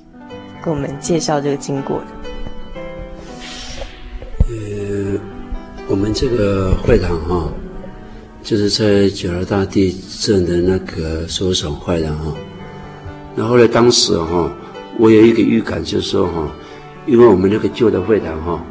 [0.62, 2.06] 给我们介绍这个经过的？
[4.48, 5.18] 呃，
[5.88, 7.52] 我们这个会堂哈，
[8.42, 12.32] 就是在九二大地震的那个收损会堂哈。
[13.36, 14.50] 然后呢，当时哈，
[14.98, 16.50] 我有一个预感，就是说哈，
[17.06, 18.62] 因为我们那个旧的会堂哈，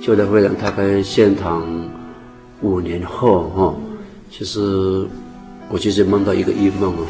[0.00, 1.64] 旧的会堂大概建堂
[2.60, 3.74] 五年后哈，
[4.30, 5.06] 就是
[5.70, 7.02] 我就是梦到一个异梦啊，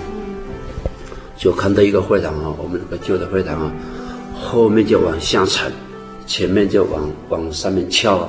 [1.36, 3.72] 就看到一个会堂哈，我们那个旧的会堂啊，
[4.34, 5.72] 后面就往下沉，
[6.26, 8.28] 前面就往往上面翘，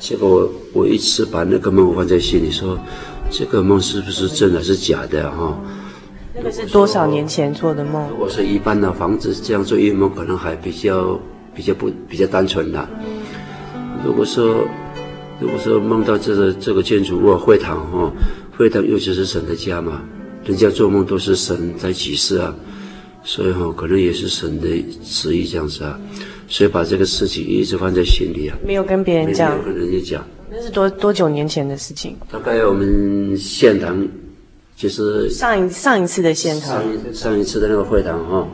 [0.00, 2.76] 结果我我一直把那个梦放在心里，说
[3.30, 5.56] 这个梦是不是真的是假的哈？
[6.36, 8.10] 那个是多少年前做的梦？
[8.10, 11.18] 如果是一般的房子这样做一梦可能还比较
[11.54, 12.86] 比较不比较单纯的。
[14.04, 14.62] 如果说
[15.40, 18.12] 如果说梦到这个这个建筑物会堂哈，
[18.54, 20.02] 会堂尤其是神的家嘛，
[20.44, 22.54] 人家做梦都是神在启示啊，
[23.24, 24.68] 所以哈可能也是神的
[25.02, 25.98] 旨意这样子啊，
[26.48, 30.24] 所以把这个事情一直放在心里啊，没有跟别人讲，没有跟人家讲。
[30.50, 32.14] 那是多多久年前的事情？
[32.30, 34.06] 大概我们县堂。
[34.76, 38.46] 就是上一上一次的现场，上一上一次的那个会堂哈，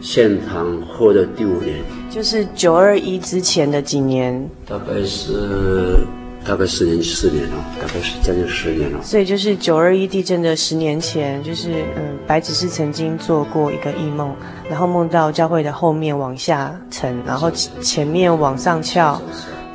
[0.00, 1.76] 现场后的第五年，
[2.10, 5.96] 就是九二一之前的几年，大概是
[6.44, 9.00] 大概十年四年了，大概是将近十年了。
[9.04, 14.34] 所以就是九二一地震的十年前，就是嗯，白执事曾经做过一个异梦，
[14.68, 19.22] 然后梦到教会的后面往下沉，然后前面往上翘，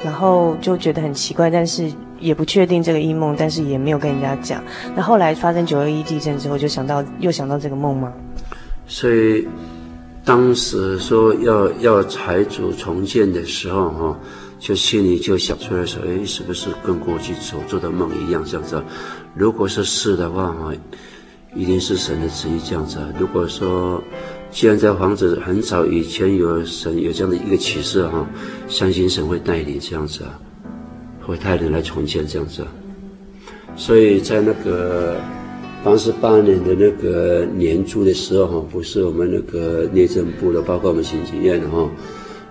[0.03, 1.89] 然后就觉得很奇怪，但是。
[2.23, 4.63] 也不确定这个异梦，但是也没有跟人家讲。
[4.95, 8.11] 那后来发生九二一地震之后，就想到又想到这个梦吗？
[8.87, 9.47] 所以
[10.23, 14.19] 当时说要要财主重建的时候，哈，
[14.59, 18.81] 就心里就想出来说，哎，是不是跟过去所做的梦一样这样子？
[19.35, 20.71] 如果是是的话，哈，
[21.55, 22.99] 一定是神的旨意这样子。
[23.19, 24.01] 如果说，
[24.49, 28.25] 既然这房子很早以前有神有这样的一个启示哈，
[28.67, 30.39] 相信神会带领这样子啊，
[31.25, 32.65] 会带领来重建这样子。
[33.75, 35.15] 所以在那个
[35.83, 41.89] 八十八年的那个年初的时候哈，不是我们那个内政部的，包括我们行政院的哈，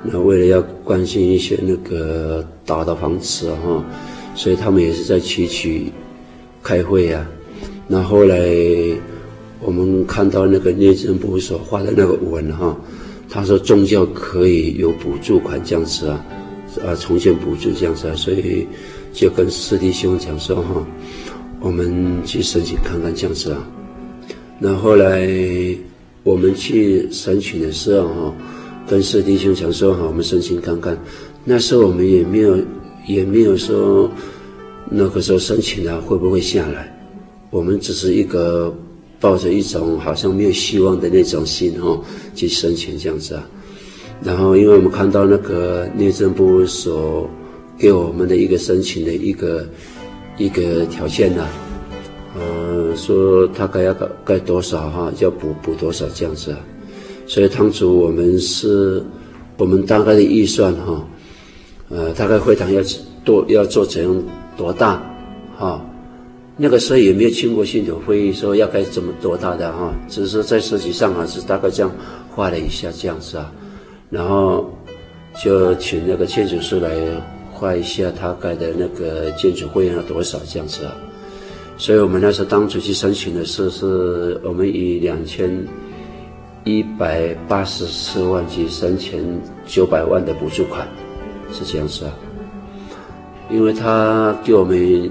[0.02, 3.84] 那为了要关心一些那个倒的房子哈，
[4.34, 5.92] 所以他们也是在区区
[6.62, 7.26] 开会啊。
[7.86, 8.36] 那后来。
[9.64, 12.76] 我们看到那个内政部所发的那个文哈，
[13.30, 16.20] 他说宗教可以有补助款这样子啊，
[16.80, 18.66] 啊重建补助这样子啊，所以
[19.12, 20.86] 就跟师弟兄讲说哈，
[21.60, 23.66] 我们去申请看看这样子啊。
[24.58, 25.28] 那后来
[26.22, 28.34] 我们去申请的时候哈，
[28.88, 30.96] 跟师弟兄讲说哈，我们申请看看。
[31.44, 32.56] 那时候我们也没有
[33.06, 34.10] 也没有说
[34.88, 36.96] 那个时候申请了会不会下来，
[37.50, 38.74] 我们只是一个。
[39.22, 41.96] 抱着一种好像没有希望的那种心哈，
[42.34, 43.48] 去申请这样子啊，
[44.24, 47.28] 然后因为我们看到那个内政部所
[47.76, 49.66] 给我们的一个申请的一个
[50.38, 51.44] 一个条件呢，
[52.38, 53.92] 呃，说大概要
[54.24, 56.58] 盖多少哈，要补补多少这样子啊，
[57.26, 59.02] 所以当初我们是
[59.56, 61.04] 我们大概的预算哈，
[61.88, 62.80] 呃，大概会堂要
[63.24, 64.24] 多要做成
[64.56, 65.02] 多大
[65.58, 65.84] 哈。
[66.56, 71.90] 那个时候也没有经过信徒会议，说要盖怎么多大的哈，只是在设计上啊是大概这样
[72.30, 73.52] 画了一下这样子啊，
[74.12, 74.70] 然后
[75.42, 76.90] 就请那个建筑师来
[77.50, 80.94] 画一下他盖的那个建筑费用要多少这样子啊，
[81.78, 85.66] 所以我们那时候当初去申请的时候，是我们以两千
[86.64, 90.86] 一百八十四万去申请九百万的补助款，
[91.50, 92.12] 是这样子啊，
[93.50, 95.10] 因为他给我们。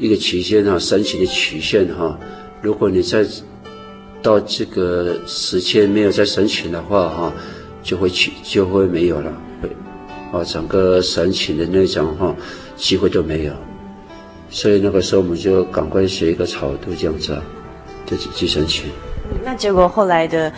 [0.00, 2.16] 一个期限哈，申请的期限哈，
[2.62, 3.26] 如果你在
[4.22, 7.32] 到这个时间没有再申请的话哈，
[7.88, 9.70] 就会去就会没有了，会
[10.30, 12.36] 啊，整个申请的那种哈
[12.76, 13.52] 机会都没有，
[14.50, 17.42] 所以那个时候我们就赶快写一个草图这样子啊，
[18.04, 18.90] 就去申请。
[19.42, 20.52] 那结果后来的。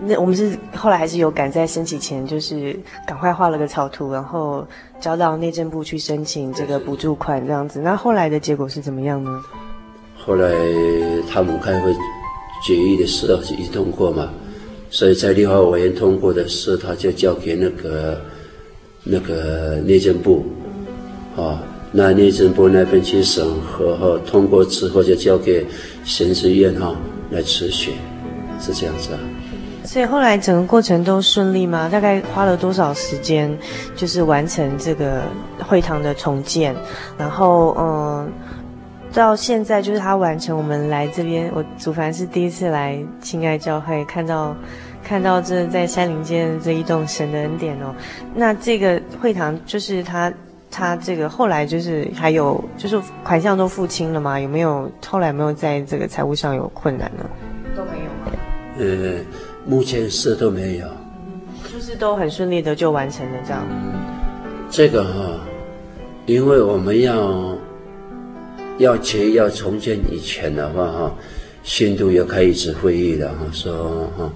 [0.00, 4.64] 那我们是后来还是有赶在申请前，就是赶快画了个草图，然后
[5.00, 7.80] 交到内政部去申请这个补助款这样子。
[7.80, 9.42] 那后来的结果是怎么样呢？
[10.16, 10.52] 后来
[11.28, 11.92] 他们开会
[12.64, 14.30] 决议的时候是一通过嘛，
[14.90, 18.20] 所以在立法委员通过的时候，他就交给那个
[19.04, 20.44] 那个内政部，
[21.36, 25.66] 啊，那内政部那边去审核哈，通过之后就交给
[26.04, 26.94] 行政院哈
[27.30, 27.94] 来执行，
[28.60, 29.18] 是这样子啊。
[29.84, 31.88] 所以后来整个过程都顺利吗？
[31.90, 33.56] 大概花了多少时间，
[33.96, 35.22] 就是完成这个
[35.66, 36.76] 会堂的重建？
[37.16, 38.30] 然后，嗯，
[39.12, 44.54] 到现在就是他完成，我们来这边，我祖凡是第一次来亲爱教会，看到
[45.02, 47.94] 看到这在山林间这一栋神的恩典哦。
[48.34, 50.32] 那这个会堂就是他
[50.70, 54.38] 他这个后来就是还有就是款项都付清了吗？
[54.38, 57.24] 有没有后来有没有在这个财务上有困难呢？
[57.76, 58.38] 都没有吗？
[58.78, 59.24] 呃。
[59.66, 60.86] 目前是都没有，
[61.70, 63.62] 就是都很顺利的就完成了这样。
[64.70, 65.40] 这个哈，
[66.24, 67.54] 因为我们要
[68.78, 71.14] 要结要重建以前的话哈，
[71.62, 74.32] 信徒要开一次会议的哈，说哈，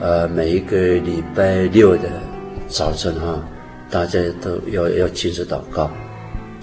[0.00, 2.08] 呃，每一个礼拜六的
[2.68, 3.42] 早晨哈，
[3.88, 5.90] 大家都要要亲自祷告，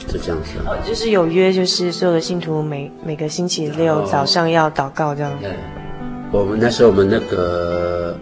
[0.08, 0.52] 是这样子。
[0.66, 5.32] 哦，就是有约，就是所有的信徒每每个星期六早上要祷告这样。
[5.42, 5.50] 对。
[6.32, 8.18] 我们那时候，我们那个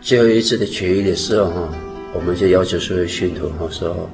[0.00, 1.68] 最后一次的决议的时候哈，
[2.12, 4.08] 我们就要求所有信徒哈说，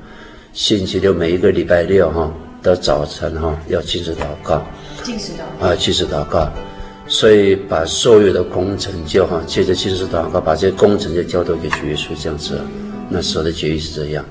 [0.52, 2.32] 星期六每一个礼拜六哈
[2.66, 4.60] 的早晨哈要禁食祷告，
[5.04, 6.50] 禁食祷告啊，禁食祷告，
[7.06, 12.60] 所以把所有的工程就哈借着禁食祷告，把这些工程就交托给主耶稣这样子。
[13.08, 14.24] 那时候的决议是这样。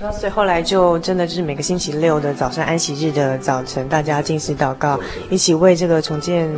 [0.00, 4.98] 那所以后来就真的就是每个星期六的早上安息日的早晨，大家禁食祷告，
[5.28, 6.50] 一起为这个重建。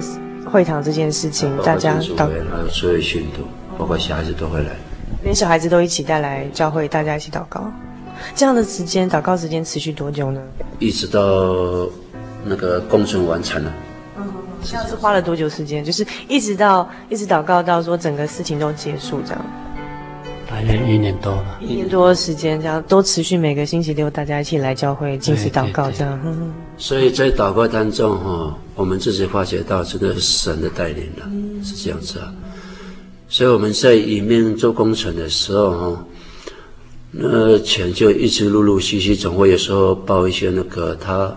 [0.50, 3.44] 会堂这件事情，大家祷，还有所有信徒，
[3.78, 4.70] 包括小孩子都会来，
[5.22, 7.70] 连小孩子都一起带来教会，大家一起祷告。
[8.34, 10.40] 这样的时间，祷告时间持续多久呢？
[10.78, 11.88] 一直到
[12.44, 13.72] 那个工程完成了。
[14.18, 14.24] 嗯，
[14.62, 15.84] 这样是花了多久时间？
[15.84, 19.44] 就是一直到一直祷告到说整个事情都结束这样。
[20.48, 26.20] 大约一年多了，一年多的时间，这样都持续每个星期六大家一起来教会进行祷告，这样。
[26.76, 32.32] 所以在祷告当中哈，我们自己发觉到这个神的带领了，嗯、是这样子啊。
[33.28, 36.04] 所以我们在里面做工程的时候哈，
[37.10, 41.36] 那钱就一直陆陆续续，总会有时候报一些那个他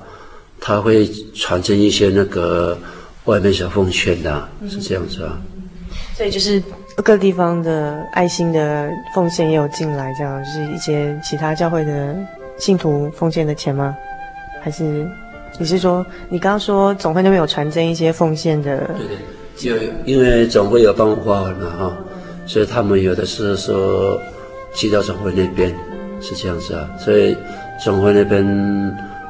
[0.59, 2.77] 他会传真一些那个
[3.25, 5.39] 外面小奉献的，是这样子啊。
[6.15, 6.61] 所以就是。
[6.97, 12.15] 各地方的爱心的奉献也有进来，这样就是一些其他教会的
[12.59, 13.95] 信徒奉献的钱吗？
[14.61, 15.03] 还是
[15.57, 18.91] 你是说你刚刚说总会那边有传真一些奉献的？
[19.57, 21.97] 对对，有因为总会有帮我发完嘛哈，
[22.45, 24.15] 所以他们有的是说
[24.73, 25.73] 寄到总会那边
[26.21, 27.37] 是这样子啊，所以
[27.79, 28.43] 总会那边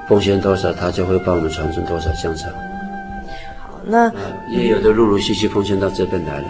[0.07, 2.45] 奉献多少，他就会帮我们传承多少这样子。
[3.59, 4.11] 好，那
[4.49, 6.45] 也有的陆陆续续奉献到这边来了。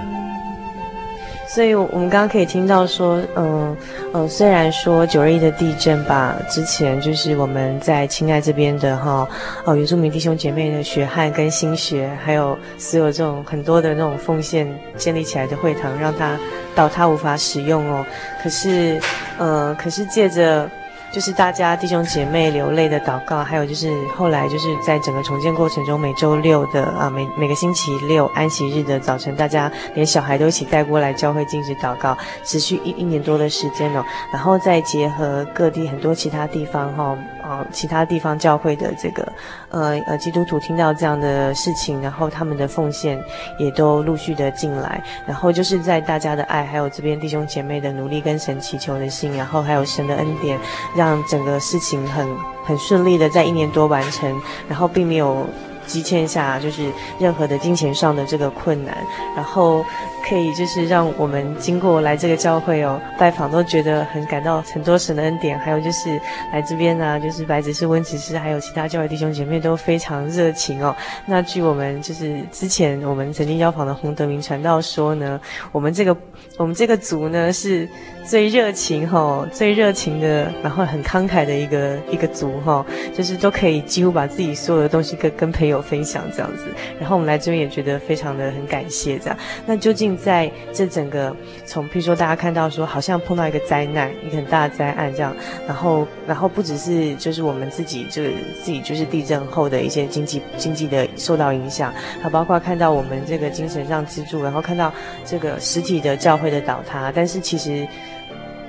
[1.53, 3.77] 所以，我们刚刚可以听到说，嗯，
[4.11, 9.27] 呃，虽然说九二一的地震把之前就是我们在青爱这边的哈，
[9.63, 16.35] 哦，原住民弟兄姐妹的血汗跟心血，还有所有这种很多的那种奉献建立起来的会堂，让它
[16.73, 18.03] 倒塌无法使用哦。
[18.41, 18.99] 可是，
[19.37, 20.67] 呃，可是借着。
[21.13, 23.87] 就是大家弟兄姐妹流泪的祷告，还有就是
[24.17, 34.03] 后来就是在整个重建过程中，每周六的啊，每每个星期六安息日的早晨，大家连小孩都一起带过来教会进行祷告，持续一一年多的时间哦，
[34.33, 37.03] 然后再结合各地很多其他地方哈。
[37.03, 39.31] 哦啊，其他地方教会的这个，
[39.69, 43.21] 呃呃，基督徒听到这样的事情，然后他们的奉献
[43.59, 50.57] 也都陆续的进来，然后就是在大家的爱，还有这边弟兄姐妹的努力跟神祈求的信，然后还有神的恩典，
[50.95, 52.27] 让整个事情很
[52.65, 55.45] 很顺利的在一年多完成，然后并没有。
[55.85, 56.89] 积欠下就是
[57.19, 58.95] 任何的金钱上的这个困难，
[59.35, 59.83] 然后
[60.27, 66.19] 可以就是让我们经过来这个教会哦拜访，都觉得很感到很多神的恩典，还有就是
[66.51, 70.95] 来这边呢、啊，就是白执事、温执事，还有其他教会弟兄姐妹都非常热情哦。
[71.27, 75.39] 那据我们就是之前我们曾经邀访的洪德明传道说呢，
[75.71, 76.15] 我们这个
[76.57, 77.87] 我们这个族呢是
[78.25, 85.83] 最热情哈、哦，最热情的，然后很慷慨的一个一个族哈、哦，就是都可以几乎把自己所有的东西跟跟朋友。
[85.83, 86.63] 分享这样子，
[86.97, 89.37] 然后我们来这边也觉得非常的很感谢这样。
[89.65, 91.35] 那究竟在这整个
[91.65, 95.35] 从，譬如说大家看到说，好像碰到一个灾难，一个很大的灾难这样，
[95.67, 98.31] 然后然后不只是就是我们自己就是
[98.63, 104.93] 自己就是地震后的一些经济经济的受到影响，还包括看到我们这个精神上支柱，然后看到
[105.25, 107.87] 这个实体的教会的倒塌，但是其实。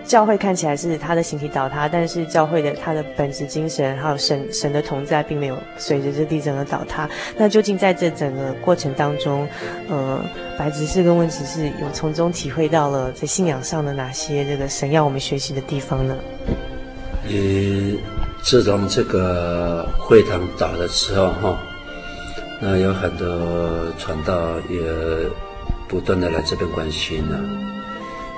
[0.06, 7.08] 教会看起来是他的形体倒塌，但是教会的他的本质精神还有神神的同在，并没有随着这地震而倒塌。
[7.36, 9.48] 那究竟在这整个过程当中，
[9.88, 10.20] 呃，
[10.58, 16.16] 白执事跟问执事有从中体会到了在信仰上的哪些这个神要我们学习的地方呢？
[17.28, 17.96] 嗯，
[18.42, 21.58] 自从这个会堂倒了之后，哈，
[22.60, 24.34] 那有很多传道
[24.68, 24.80] 也
[25.88, 27.40] 不断的来这边关心了。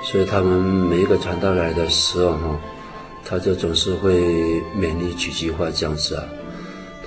[0.03, 2.59] 所以他们每一个传道来的时候，哈，
[3.25, 6.23] 他就总是会勉励几句话这样子啊。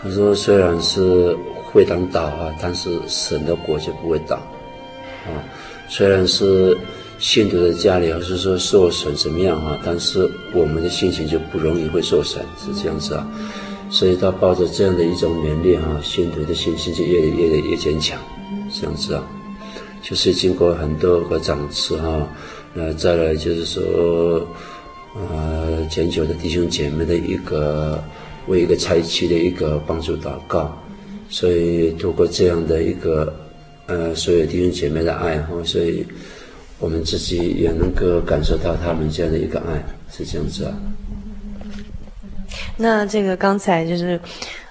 [0.03, 4.36] 他说：“虽然是会堂倒啊，但是神的国就不会倒，
[5.26, 5.32] 啊，
[5.88, 6.76] 虽然是
[7.18, 13.26] 信徒的家里，还是说受损怎么样啊，但是我们的心情就不容易会受损，是这样子啊。
[13.91, 18.18] 所以他抱着这样的一种勉励哈，信徒的信心就越来越来越坚强，
[18.72, 19.22] 这样子啊。
[20.03, 22.28] 就是经过很多个长次哈。”
[22.73, 24.47] 那再来就是说，
[25.14, 28.01] 呃，全球的弟兄姐妹的一个
[28.47, 30.73] 为一个灾区的一个帮助祷告，
[31.29, 33.35] 所以通过这样的一个
[33.87, 36.07] 呃所有弟兄姐妹的爱哈，所以
[36.79, 40.73] 我们自己也能够感受到他们这样的一个爱，是这样子啊。
[42.77, 44.21] 那这个刚才就是，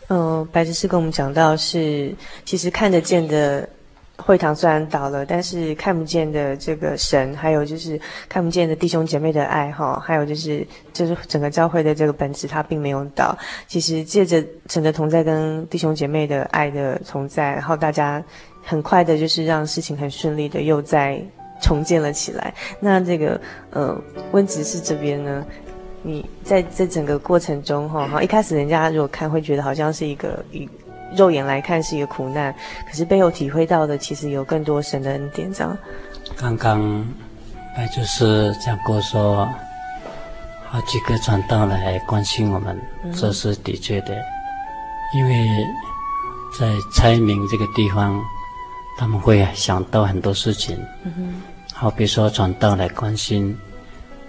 [0.07, 3.67] 呃，白执事跟我们讲到是，其实看得见的。
[4.21, 13.37] 会堂虽然倒了，但是看不见的这个神，还有就是看不见的弟兄姐妹的爱哈，还有就是就是整个教会的这个本质，它并没有倒。
[13.67, 18.23] 其实借着神的同在跟弟兄姐妹的爱的同在，然后大家
[18.63, 21.19] 很快的就是让事情很顺利的又再
[21.61, 22.53] 重建了起来。
[22.79, 23.39] 那这个
[23.71, 23.97] 呃
[24.31, 25.45] 温执事这边呢，
[26.03, 30.67] 你在这整个过程中哈，哈一开始人家如果看会觉得好像是一个一。
[31.15, 32.53] 肉眼来看是一个苦难，
[32.87, 35.51] 可是背后体会到的其实有更多神的恩典。
[35.53, 35.77] 这样，
[36.37, 37.05] 刚刚
[37.75, 39.47] 白就是讲过说，
[40.67, 44.15] 好几个传道来关心我们，嗯、这是的确的，
[45.15, 45.47] 因为
[46.59, 48.21] 在猜明这个地方，
[48.97, 50.77] 他们会想到很多事情。
[51.03, 51.41] 嗯哼，
[51.73, 53.57] 好比说传道来关心，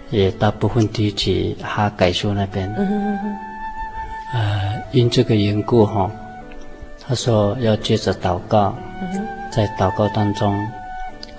[0.09, 2.73] 也大部分提起哈改书那边。
[2.77, 3.19] 嗯。
[4.33, 6.09] 呃，因这个缘故哈，
[7.11, 8.73] 他说要接着祷告，
[9.51, 10.57] 在祷告当中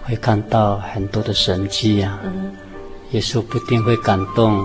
[0.03, 2.21] 会看到很多的神迹、啊，
[3.11, 4.63] 也说不定会感动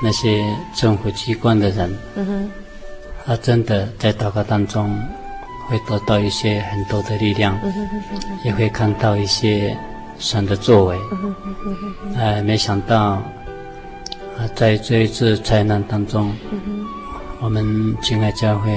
[0.00, 0.44] 那些
[0.76, 1.92] 政府机关的人。
[3.26, 4.96] 他真的在祷告当中
[5.66, 7.58] 会得到一些很多的力量，
[8.44, 9.76] 也会看到一些
[10.20, 10.96] 神的作为。
[11.10, 12.96] 嗯、哼哼哼呃，没想到
[14.38, 16.32] 啊，在这一次灾难当中，
[17.40, 17.66] 我们
[18.00, 18.70] 亲爱教会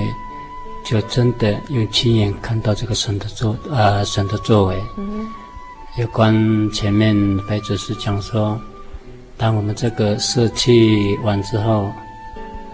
[0.84, 4.82] 就真的用亲眼看到这个神的作啊、神的作为。
[4.97, 5.27] 嗯、
[5.97, 7.15] 有关前面
[7.47, 8.59] 白执事讲说，
[9.38, 11.91] 当我们这个设计完之后。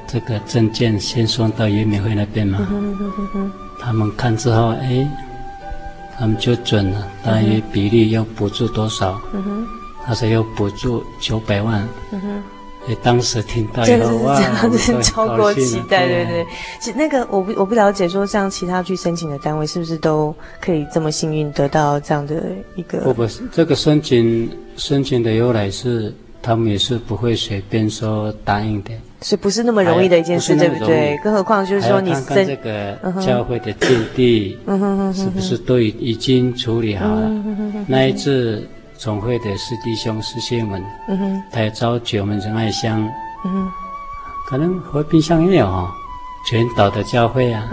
[0.10, 2.66] 这个证件先送到原民会那边嘛，
[3.78, 5.05] 他们看之后，哎，
[6.18, 9.20] 他们就准了，大约比例要补助多少？
[10.05, 11.86] 他说要补助九百万。
[12.88, 14.42] 哎，当时听到以后，哇，
[15.02, 16.46] 超过期待，对对。
[16.80, 22.44] 其实那个我不我不了解，说像其他去申请的单位，是不是都可以这么幸运得到这样的
[22.76, 23.00] 一个？
[23.00, 26.14] 不不，这个申请申请的由来是。
[26.40, 31.20] 他们也是不会随便说答应的，所以不是那么容易的一件事，对不对？
[31.22, 34.58] 更何况就是说，你看看这个教会的境地，
[35.14, 37.30] 是不是都已已经处理好了？
[37.86, 38.66] 那一次
[38.98, 40.84] 总会的师弟兄师姐们，
[41.52, 43.08] 他也召集我们仁爱乡，
[44.50, 45.93] 可能和平乡也有哈，
[46.50, 47.70] 全岛的教会啊，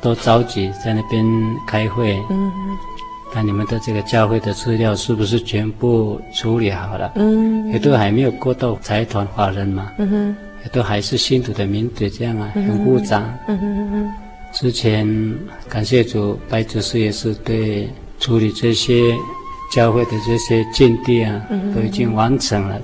[0.00, 1.24] 都召集在那边
[1.66, 2.22] 开会。
[3.34, 7.12] 那你们的这个教会的资料是不是全部处理好了？
[7.16, 9.92] 嗯，也都还没有过到财团法人嘛。
[9.98, 13.22] 嗯哼，也都还是信徒的名字这样啊，很复杂。
[13.48, 14.12] 嗯哼嗯哼。
[14.52, 15.06] 之前
[15.68, 19.14] 感谢主，白执事也是对处理这些
[19.70, 21.40] 教会的这些建地啊，
[21.74, 22.80] 都已经完成了，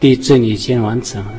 [0.00, 1.32] 地震已经完成了。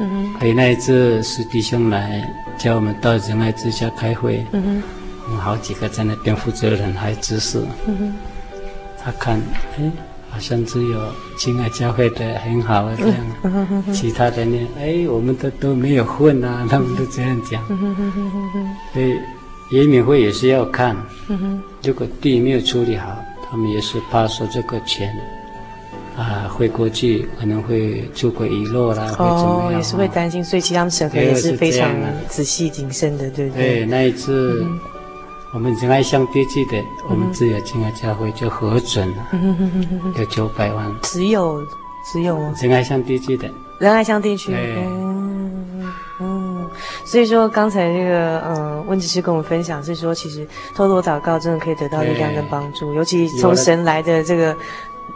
[0.00, 0.10] 嗯。
[0.10, 0.34] 哼。
[0.40, 2.22] 还有那一次师弟兄来
[2.58, 4.44] 叫我们到仁爱之家开会。
[4.52, 4.62] 嗯。
[4.62, 4.82] 哼。
[5.24, 8.14] 我们好几个在那边负责人还指示，嗯、哼
[9.00, 9.40] 他看，
[9.78, 9.90] 哎，
[10.28, 11.00] 好像只有
[11.38, 17.62] 亲爱教会的很好啊，这样，嗯、其他的呢，哎，我们的都，都没有混啊，他们都这样讲。
[17.70, 19.16] 嗯、哼所以，
[19.70, 20.96] 原民会也是要看，
[21.28, 23.16] 嗯、哼如果地没有处理好，
[23.52, 25.14] 他们也是怕说这个钱，
[26.16, 29.68] 啊，汇过去可能会出轨遗落啦，会怎么样？
[29.68, 31.94] 哦，也是会担心，所以其实他们审核也是非常
[32.28, 33.80] 仔细谨慎的，对不对？
[33.80, 34.62] 对，那一次。
[34.64, 34.80] 嗯
[35.54, 39.16] 我们仁爱乡地区的，我们只有亲爱教会就核准了，
[40.16, 40.90] 有九百万。
[41.02, 41.62] 只有
[42.10, 44.50] 只有仁爱乡地区的，仁爱乡地区。
[44.50, 45.01] 对嗯，
[47.12, 54.56] 所以说刚才这个呃温执事跟我们分享是说，其实透过祷告真的可以得到力量跟帮助，尤其从神来的这个。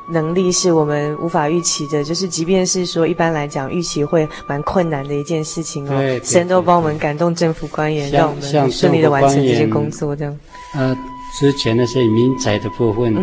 [0.08, 10.38] 能力是我们无法预期的，就是即便是说一般来讲预期会蛮困难的一件事情哦，神都帮我们感动政府官员，让我们顺利的完成这些工作，这样。
[10.74, 10.96] 呃，
[11.36, 13.16] 之前那些民宅的部分，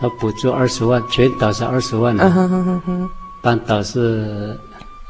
[0.00, 2.16] 他补助二十万，全岛是二十万，
[3.40, 4.58] 半岛是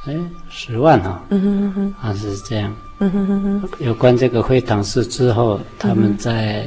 [0.07, 0.15] 哎
[0.51, 1.23] 十万哈，
[2.03, 2.71] 啊是这样。
[3.81, 6.67] 有关这个会堂事之后他们在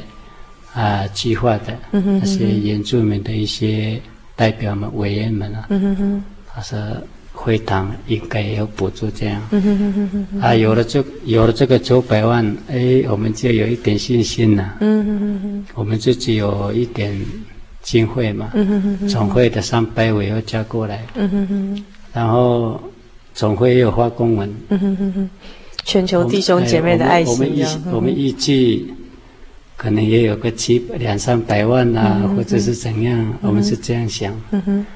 [0.74, 4.00] 啊计划的那些原住民的一些。
[4.38, 6.24] 代表们委员们啊，嗯、哼哼。
[6.46, 6.78] 他说
[7.32, 10.40] 会堂应该也有补助这样，嗯、哼哼哼。
[10.40, 15.66] 啊，有了这有了这个九百万，哎，我们就有一点信心了，嗯、哼哼哼。
[15.74, 17.20] 我们自己有一点
[17.82, 19.08] 经费嘛，嗯、哼哼哼。
[19.08, 21.84] 总会的三百位要交过来，嗯、哼哼。
[22.12, 22.80] 然后
[23.34, 25.30] 总会也有发公文，嗯、哼哼
[25.88, 27.64] 全球弟兄姐妹的爱心，我们预
[27.94, 28.92] 我们预计。
[29.74, 34.34] 可能也有个几两三百万呐、啊，嗯、或者是怎样，嗯、我们是这样想。
[34.50, 34.86] 嗯哼。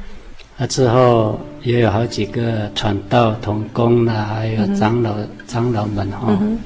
[0.59, 6.59] 啊，之后也有好几个传道同工啦，还有长老、嗯、长老们哈，嗯、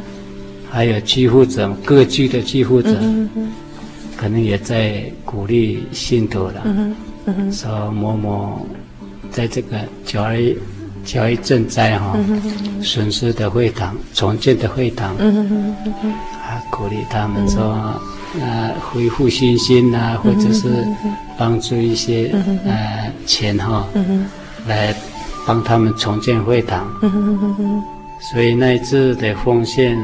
[0.70, 3.29] 还有居护者各居的居护者，嗯、
[4.16, 6.66] 可能也在鼓励信徒了。
[7.53, 8.66] 说某某
[9.31, 10.57] 在这个九二一
[11.07, 12.16] 九一震灾哈，
[12.82, 15.14] 损失的会堂重建的会堂。
[15.16, 20.86] 啊，鼓励他们说，啊，恢复信心呐、啊，或者是
[21.38, 22.34] 帮助一些
[22.64, 23.86] 呃钱哈，
[24.66, 24.94] 来
[25.46, 26.86] 帮他们重建会堂。
[28.32, 29.96] 所以那一次的奉献，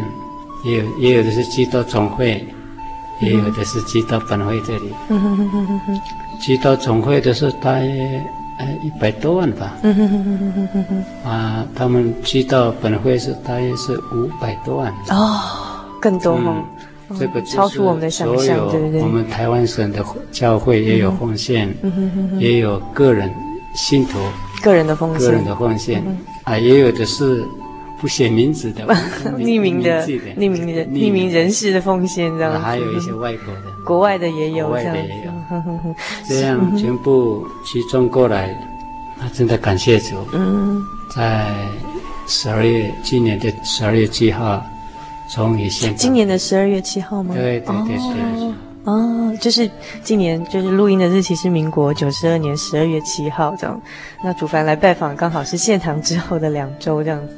[0.65, 2.47] 也有也有的是寄到总会，
[3.21, 4.93] 也有的是寄到本会这里。
[6.41, 8.25] 寄到总会的是大约
[8.63, 9.77] 呃一百多万吧。
[11.25, 14.93] 啊，他们去到本会是大约是五百多万。
[15.11, 15.41] 哦。
[16.01, 16.65] 更多吗？
[17.11, 19.01] 嗯，这个超出我们的想象，对不对？
[19.03, 21.73] 我们台湾省的教会也有奉献，
[22.41, 23.33] 也有个人
[23.77, 24.19] 信徒
[24.63, 27.45] 个人的奉献，个人的奉献，嗯、啊，也有的是
[28.03, 28.85] 不写名字 的，
[29.39, 35.31] 匿名的，匿名的，匿名人士的奉献这样子，还有一些外国的，国外的也有，国外的也有，
[36.27, 38.53] 这样全部集中过来，
[39.21, 40.83] 那，真的感谢主，嗯，
[41.15, 41.47] 在
[42.27, 44.61] 十二月，今年的十二月七号，
[45.29, 47.37] 终于现，今年的十二月七号吗？
[47.37, 48.53] 对对对对。
[48.85, 49.71] 哦，就是
[50.03, 53.81] 今年就是录音的日期是民国九十二年十二月七号这样，
[54.25, 57.35] 那祖凡来拜访刚好是现场之后的两周这样子。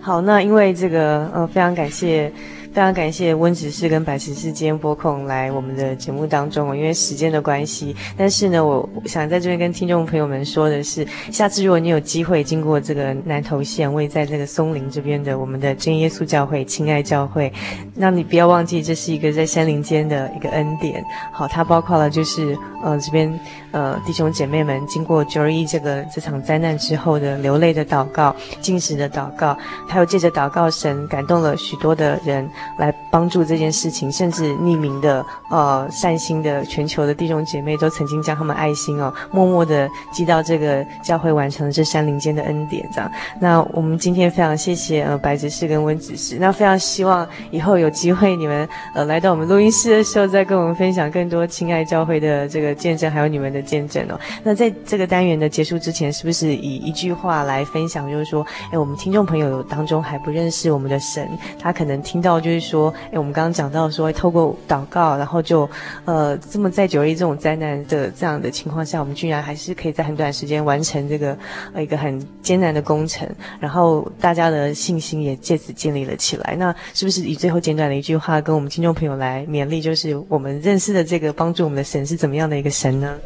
[0.00, 2.32] 好，那因为这个呃非常感谢。
[2.78, 7.92] 非常感谢温执事跟白执事今天拨空来我们的节目当中，因为时间的关系。
[8.16, 17.52] 但是呢，我想在这边跟听众朋友们说的是，下次如果你有机会经过这个南投县，位在这个松林这边的我们的真耶稣教会、亲爱教会，
[17.96, 21.02] 那你不要忘记，这是一个在山林间的一个恩典。
[21.32, 23.28] 好，它包括了就是呃这边。
[23.70, 29.54] 呃，弟兄姐妹们，经过九二一这个这场灾难之后的流泪的祷告、进食的祷告，
[29.86, 43.10] 还有借着祷告，神感动了许多的人来帮助这件事情，甚至匿名的呃善心的全球的弟兄姐妹都曾经将他们爱心哦默默的寄到这个教会，完成了这山林间的恩典这样。
[43.40, 53.58] 那我们今天非常谢谢呃白执事跟温执事，那非常希望以后有机会你们呃来到我们录音室的时候，再跟我们分享更多亲爱教会的这个见证，还有你们的。
[53.68, 58.10] 见证哦，那在这个单元的结束之前，是不是以一句话来分享？
[58.10, 65.68] 就是说，哎，我们听众朋友当中还不认识我们的神，他可能听到就是说，哎，我们刚刚讲到说，透过祷告，然后就，
[66.04, 71.36] 呃，这么在九二一这种灾难的这样的情况下，我们居然还是可以在很短时间完成这个
[71.74, 73.28] 呃一个很艰难的工程，
[73.60, 76.56] 然后大家的信心也借此建立了起来。
[76.58, 83.16] 那是不是以最后简短的一句话，跟我们听众朋友来勉励，就是我们认识的这个帮助我们的神是怎么样的一个神呢？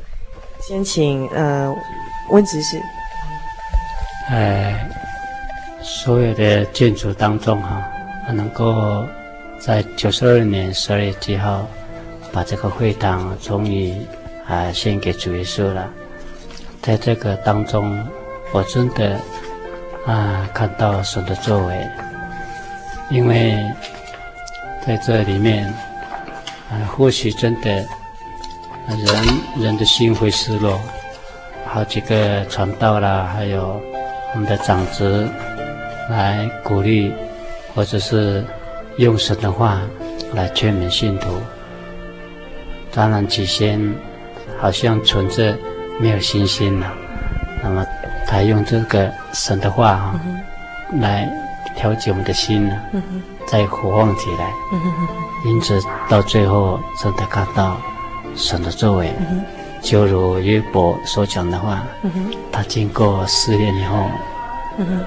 [0.69, 1.75] 先请呃
[2.31, 2.81] 温执事。
[4.31, 4.73] 呃，
[5.83, 7.92] 所有的建筑当中哈，
[8.31, 9.05] 能够
[9.59, 11.67] 在九十二年十二月几号
[12.31, 13.95] 把这个会堂终于
[14.47, 15.91] 啊献给主耶稣了。
[16.81, 17.99] 在这个当中，
[18.53, 19.19] 我真的
[20.07, 21.89] 啊看到神的作为，
[23.11, 23.59] 因为
[24.87, 25.67] 在这里面
[26.71, 27.85] 啊或许真的。
[28.89, 29.25] 人
[29.61, 30.77] 人的心会失落，
[31.65, 33.81] 好几个传道啦，还有
[34.35, 35.31] 我们的长子
[36.11, 37.15] 来鼓励，
[37.75, 38.45] 或者是
[38.97, 39.81] 用神的话
[40.35, 41.29] 来劝勉信徒。
[42.93, 43.95] 当然起先
[44.59, 45.57] 好像存着
[46.01, 46.93] 没有信心了，
[47.63, 47.87] 那么
[48.27, 51.29] 他用这个神的话啊、嗯、来
[51.75, 52.77] 调节我们的心呢，
[53.47, 54.51] 再火旺起来。
[55.47, 57.77] 因此到最后真的看到。
[58.35, 59.13] 神的作为，
[59.83, 61.83] 就如约伯所讲的话，
[62.51, 64.07] 他经过试炼以后，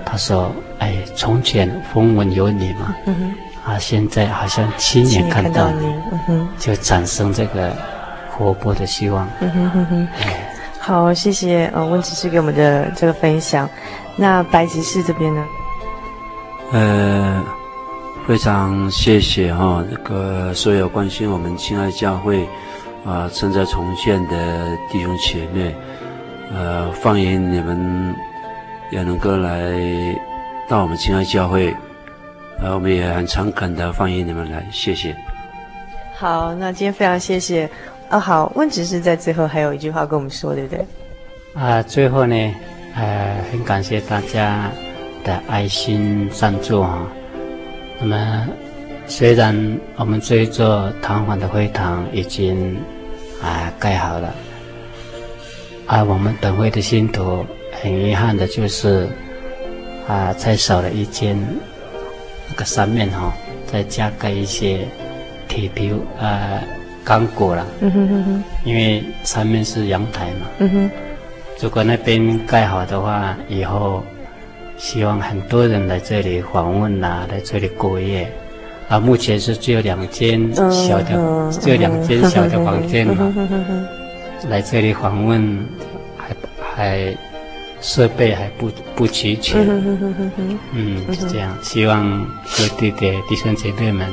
[0.05, 2.95] 他说：“哎，从前风闻有你嘛，
[3.65, 5.93] 啊，现在好像亲眼看到你，
[6.57, 7.75] 就产生这个
[8.31, 9.27] 活泼的希望。”
[10.79, 13.67] 好，谢谢呃温执事给我们的这个分享。
[14.15, 15.43] 那白执事这边呢？
[16.71, 17.43] 呃，
[18.27, 22.47] 非常谢谢哈，这个所有关心我们亲爱教会。
[23.05, 25.75] 啊，正在重建的弟兄姐妹，
[26.51, 28.15] 呃，欢迎你们
[28.95, 29.73] 也能够来
[30.69, 31.75] 到我们亲爱教会，
[32.59, 35.13] 呃，我们也很诚恳的欢迎你们来，谢谢。
[36.13, 37.69] 好，那今天非常谢谢。
[38.07, 40.85] 啊，好，温执事在最后还有一句话跟我们说，对不对？
[41.53, 42.55] 啊，最后呢，
[42.95, 44.71] 呃，很感谢大家
[45.25, 47.05] 的爱心赞助啊，
[47.99, 48.47] 那么。
[49.07, 52.75] 虽然我们这一座堂皇的会堂已经
[53.39, 54.33] 啊盖好了，
[55.85, 57.45] 而我们本会的信徒
[57.81, 59.07] 很遗憾的就是
[60.07, 61.37] 啊，才少了一间
[62.49, 63.33] 那个上面哈、哦，
[63.65, 64.79] 再加盖一些
[65.47, 66.61] 铁皮啊
[67.03, 67.65] 钢骨了。
[67.81, 68.43] 嗯哼哼哼。
[68.63, 70.47] 因为上面是阳台嘛。
[70.59, 70.91] 嗯哼。
[71.61, 74.03] 如果那边盖好的话，以后
[74.77, 78.29] 希望很多人来这里访问呐、啊，来这里过夜。
[78.87, 83.33] 啊，目前是只有两间小的，嗯、只有两间小的房间嘛。
[84.47, 85.65] 来这里访问，
[86.15, 86.35] 还
[86.75, 87.17] 还
[87.85, 89.63] 设备还不不齐全。
[90.71, 91.55] 嗯，是这样。
[91.61, 92.25] 希望
[92.57, 94.09] 各地的弟兄姐妹们，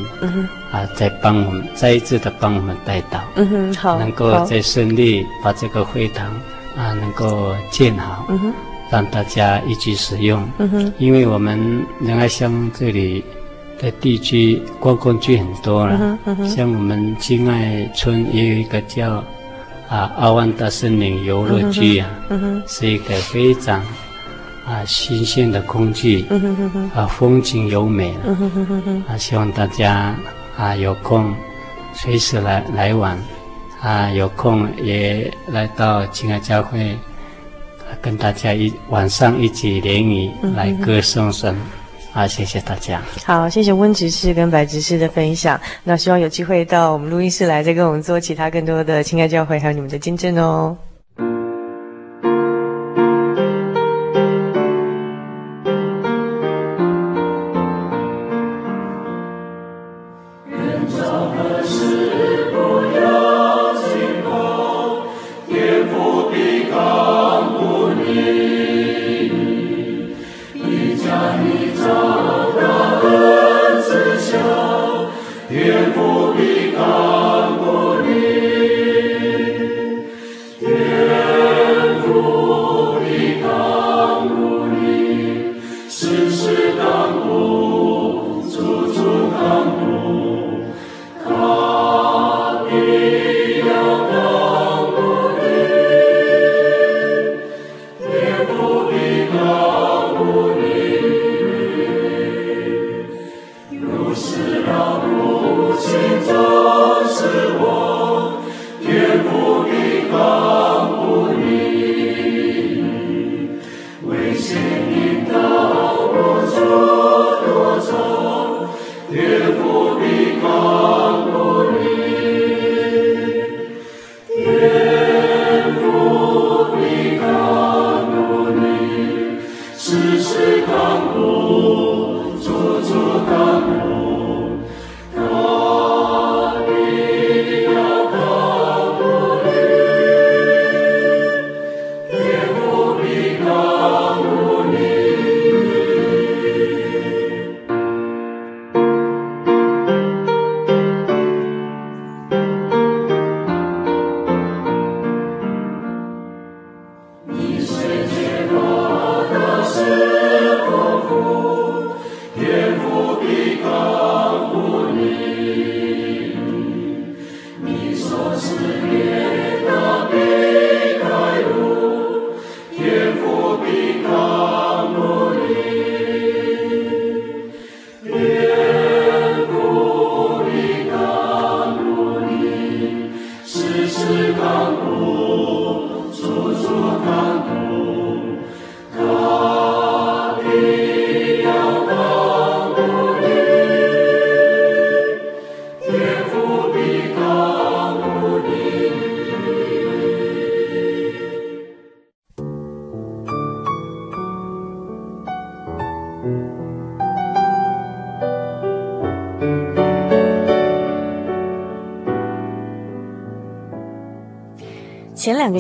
[0.70, 3.24] 啊，再帮我们再一次的帮我们带到。
[3.36, 6.26] 嗯哼，好，能够再顺利把这个会堂
[6.76, 8.28] 啊能够建好，
[8.90, 10.46] 让大家一起使用。
[10.58, 11.58] 嗯哼，因为我们
[11.98, 13.24] 仁爱乡这里。
[13.80, 19.24] 的地区观光区很多了，嗯嗯、像我们金爱村也有一个叫
[19.92, 22.08] 啊阿万达森林游乐区啊，
[22.66, 23.78] 是一个非常
[24.66, 26.26] 啊，新鲜的空气，
[26.94, 28.14] 啊，风景优美，
[29.06, 30.16] 啊，希望大家
[30.56, 31.34] 啊有空
[31.92, 33.22] 随时来来玩，
[33.82, 36.96] 啊，有空也来到青海教会，
[38.00, 41.54] 跟大家一晚上一起联谊来歌颂神。
[42.12, 43.00] 好，谢谢大家。
[43.24, 45.58] 好，谢谢温执事跟白执事的分享。
[45.82, 50.76] 那希望有机会到我们录音室来，再跟我们做其他更多的亲爱教会，还有你们的见证哦。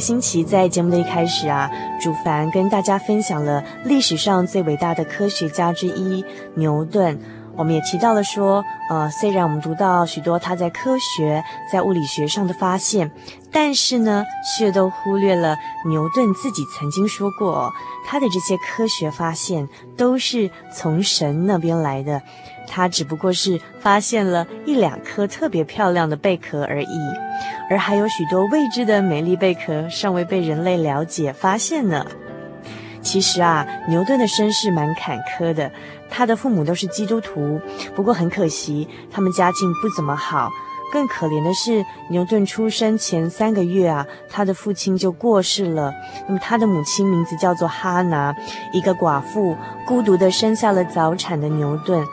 [0.02, 6.24] 星期，在节目的一开始啊，主凡跟大家分享了历史上最伟大的科学家之一
[6.56, 7.16] 牛顿。
[7.56, 13.12] 我们也提到了说，呃，虽然我们读到许多他在科学、在物理学上的发现，
[13.52, 14.24] 但是呢，
[14.58, 17.72] 却都忽略了牛顿自己曾经说过，
[18.04, 22.20] 他的这些科学发现都是从神那边来的，
[22.66, 26.98] 他只不过是发现了一两颗特别漂亮的贝壳而已。
[27.72, 32.04] 而还有许多未知的美丽贝壳尚未被人类了解发现呢。
[33.00, 35.72] 其实啊，牛顿的身世蛮坎坷的，
[36.10, 37.58] 他的父母都是基督徒，
[37.94, 40.50] 不过很可惜，他们家境不怎么好。
[40.92, 45.94] 更可怜的是，牛顿出生前三个月啊，他的父亲就过世了。
[46.28, 48.36] 那么他的母亲名字叫做哈拿，
[48.74, 49.56] 一个寡妇，
[49.86, 52.04] 孤独地生下了早产的牛顿。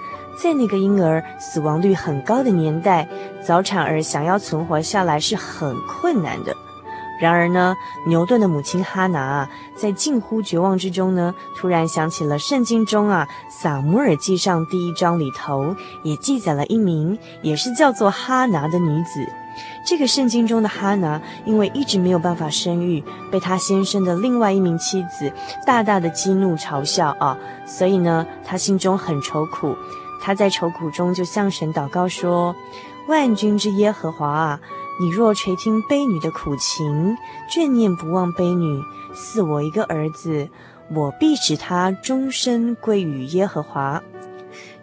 [0.41, 3.05] 在那个婴儿死亡率很高的年代，
[3.45, 6.55] 早产儿想要存活下来是很困难的。
[7.19, 7.75] 然而呢，
[8.07, 19.27] 牛顿的母亲哈拿啊，在近乎绝望之中呢，突然想起了圣经中啊《撒母耳记上》第一章里头也记载了一名也是叫做哈拿的女子。
[19.85, 25.29] 这个圣经中的哈拿，因为一直没有办法生育，被她先生的另外一名妻子
[25.65, 29.75] 大大的激怒嘲笑啊，所以呢，她心中很愁苦。
[30.22, 32.55] 他在愁苦中就向神祷告说
[33.07, 34.59] ：“万军之耶和华啊，
[34.99, 37.17] 你若垂听悲女的苦情，
[37.49, 38.84] 眷念不忘悲女，
[39.15, 40.49] 赐我一个儿子，
[40.93, 44.01] 我必使他终身归于耶和华。”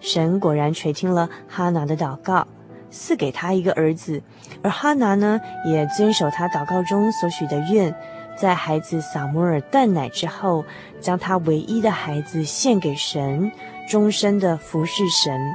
[0.01, 2.47] 神果然垂听了哈拿的祷告，
[2.91, 4.22] 赐给他一个儿子。
[4.62, 7.95] 而哈拿呢，也遵守他祷告中所许的愿，
[8.39, 10.64] 在孩子撒母耳断奶之后，
[11.01, 13.51] 将他唯一的孩子献给神，
[13.89, 15.55] 终身的服侍神。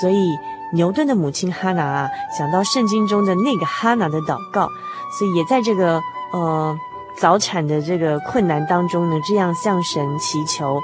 [0.00, 0.36] 所以
[0.72, 4.68] 牛顿的母亲哈拿啊，想到圣经中的那个哈拿的祷告，
[5.16, 6.00] 所以也在这个
[6.32, 6.76] 呃
[7.18, 10.80] 早产的这个困难当中呢，这样向神祈求。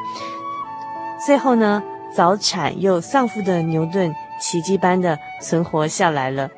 [1.27, 1.83] 最后呢，
[2.15, 6.49] 早产又丧父的牛顿，奇迹般的存活下来了。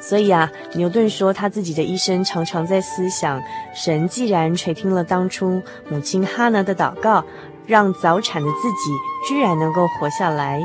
[0.00, 3.40] 所以啊，牛顿说他自己的一生常常在思想：
[3.72, 7.24] 神既然垂听了当初母亲哈拿的祷告，
[7.66, 8.92] 让早产的自己
[9.26, 10.60] 居然能够活下来，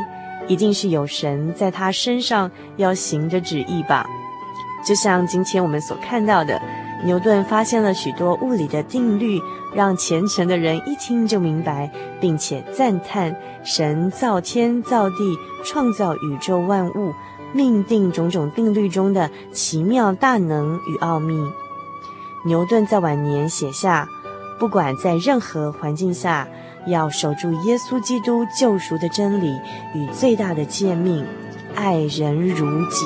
[0.47, 4.05] 一定是有神在他身上要行的旨意吧。
[4.85, 6.61] 就像今天我们所看到的，
[7.03, 9.39] 牛顿发现了许多物理的定律，
[9.73, 17.13] 让虔诚的人一听就明白，并且赞叹神造天造地，创造宇宙万物。
[17.51, 21.35] 命定种种定律中的奇妙大能与奥秘，
[22.45, 24.07] 牛顿在晚年写下：
[24.59, 26.47] 不管在任何环境下，
[26.87, 29.59] 要守住耶稣基督救赎的真理
[29.93, 31.25] 与最大的诫命，
[31.75, 33.05] 爱人如己。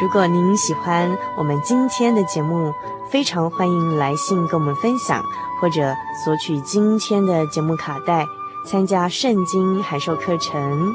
[0.00, 2.72] 如果您喜欢我们今天的节目，
[3.10, 5.22] 非常欢迎来信跟我们分享。
[5.58, 8.26] 或者索取今天的节目卡带，
[8.66, 10.94] 参加圣经函授课程。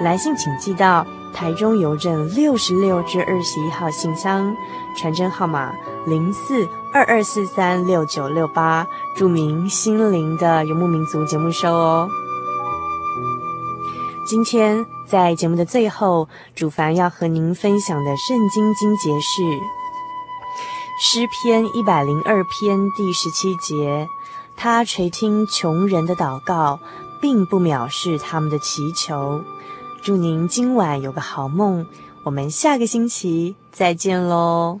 [0.00, 4.54] 来信请寄到台中邮政六十六至二十一号信箱，
[4.96, 5.72] 传真号码
[6.06, 12.08] 零四二二四三六九六八，注明“心灵的游牧民族”节目收哦。
[14.26, 19.42] 今天在节目的最后，主凡要和您分享的圣经经节是。
[21.00, 24.06] 诗篇一百零二篇第十七节，
[24.56, 26.78] 他垂听穷人的祷告，
[27.20, 29.40] 并不藐视他们的祈求。
[30.02, 31.86] 祝您今晚有个好梦，
[32.24, 34.80] 我们下个星期再见喽。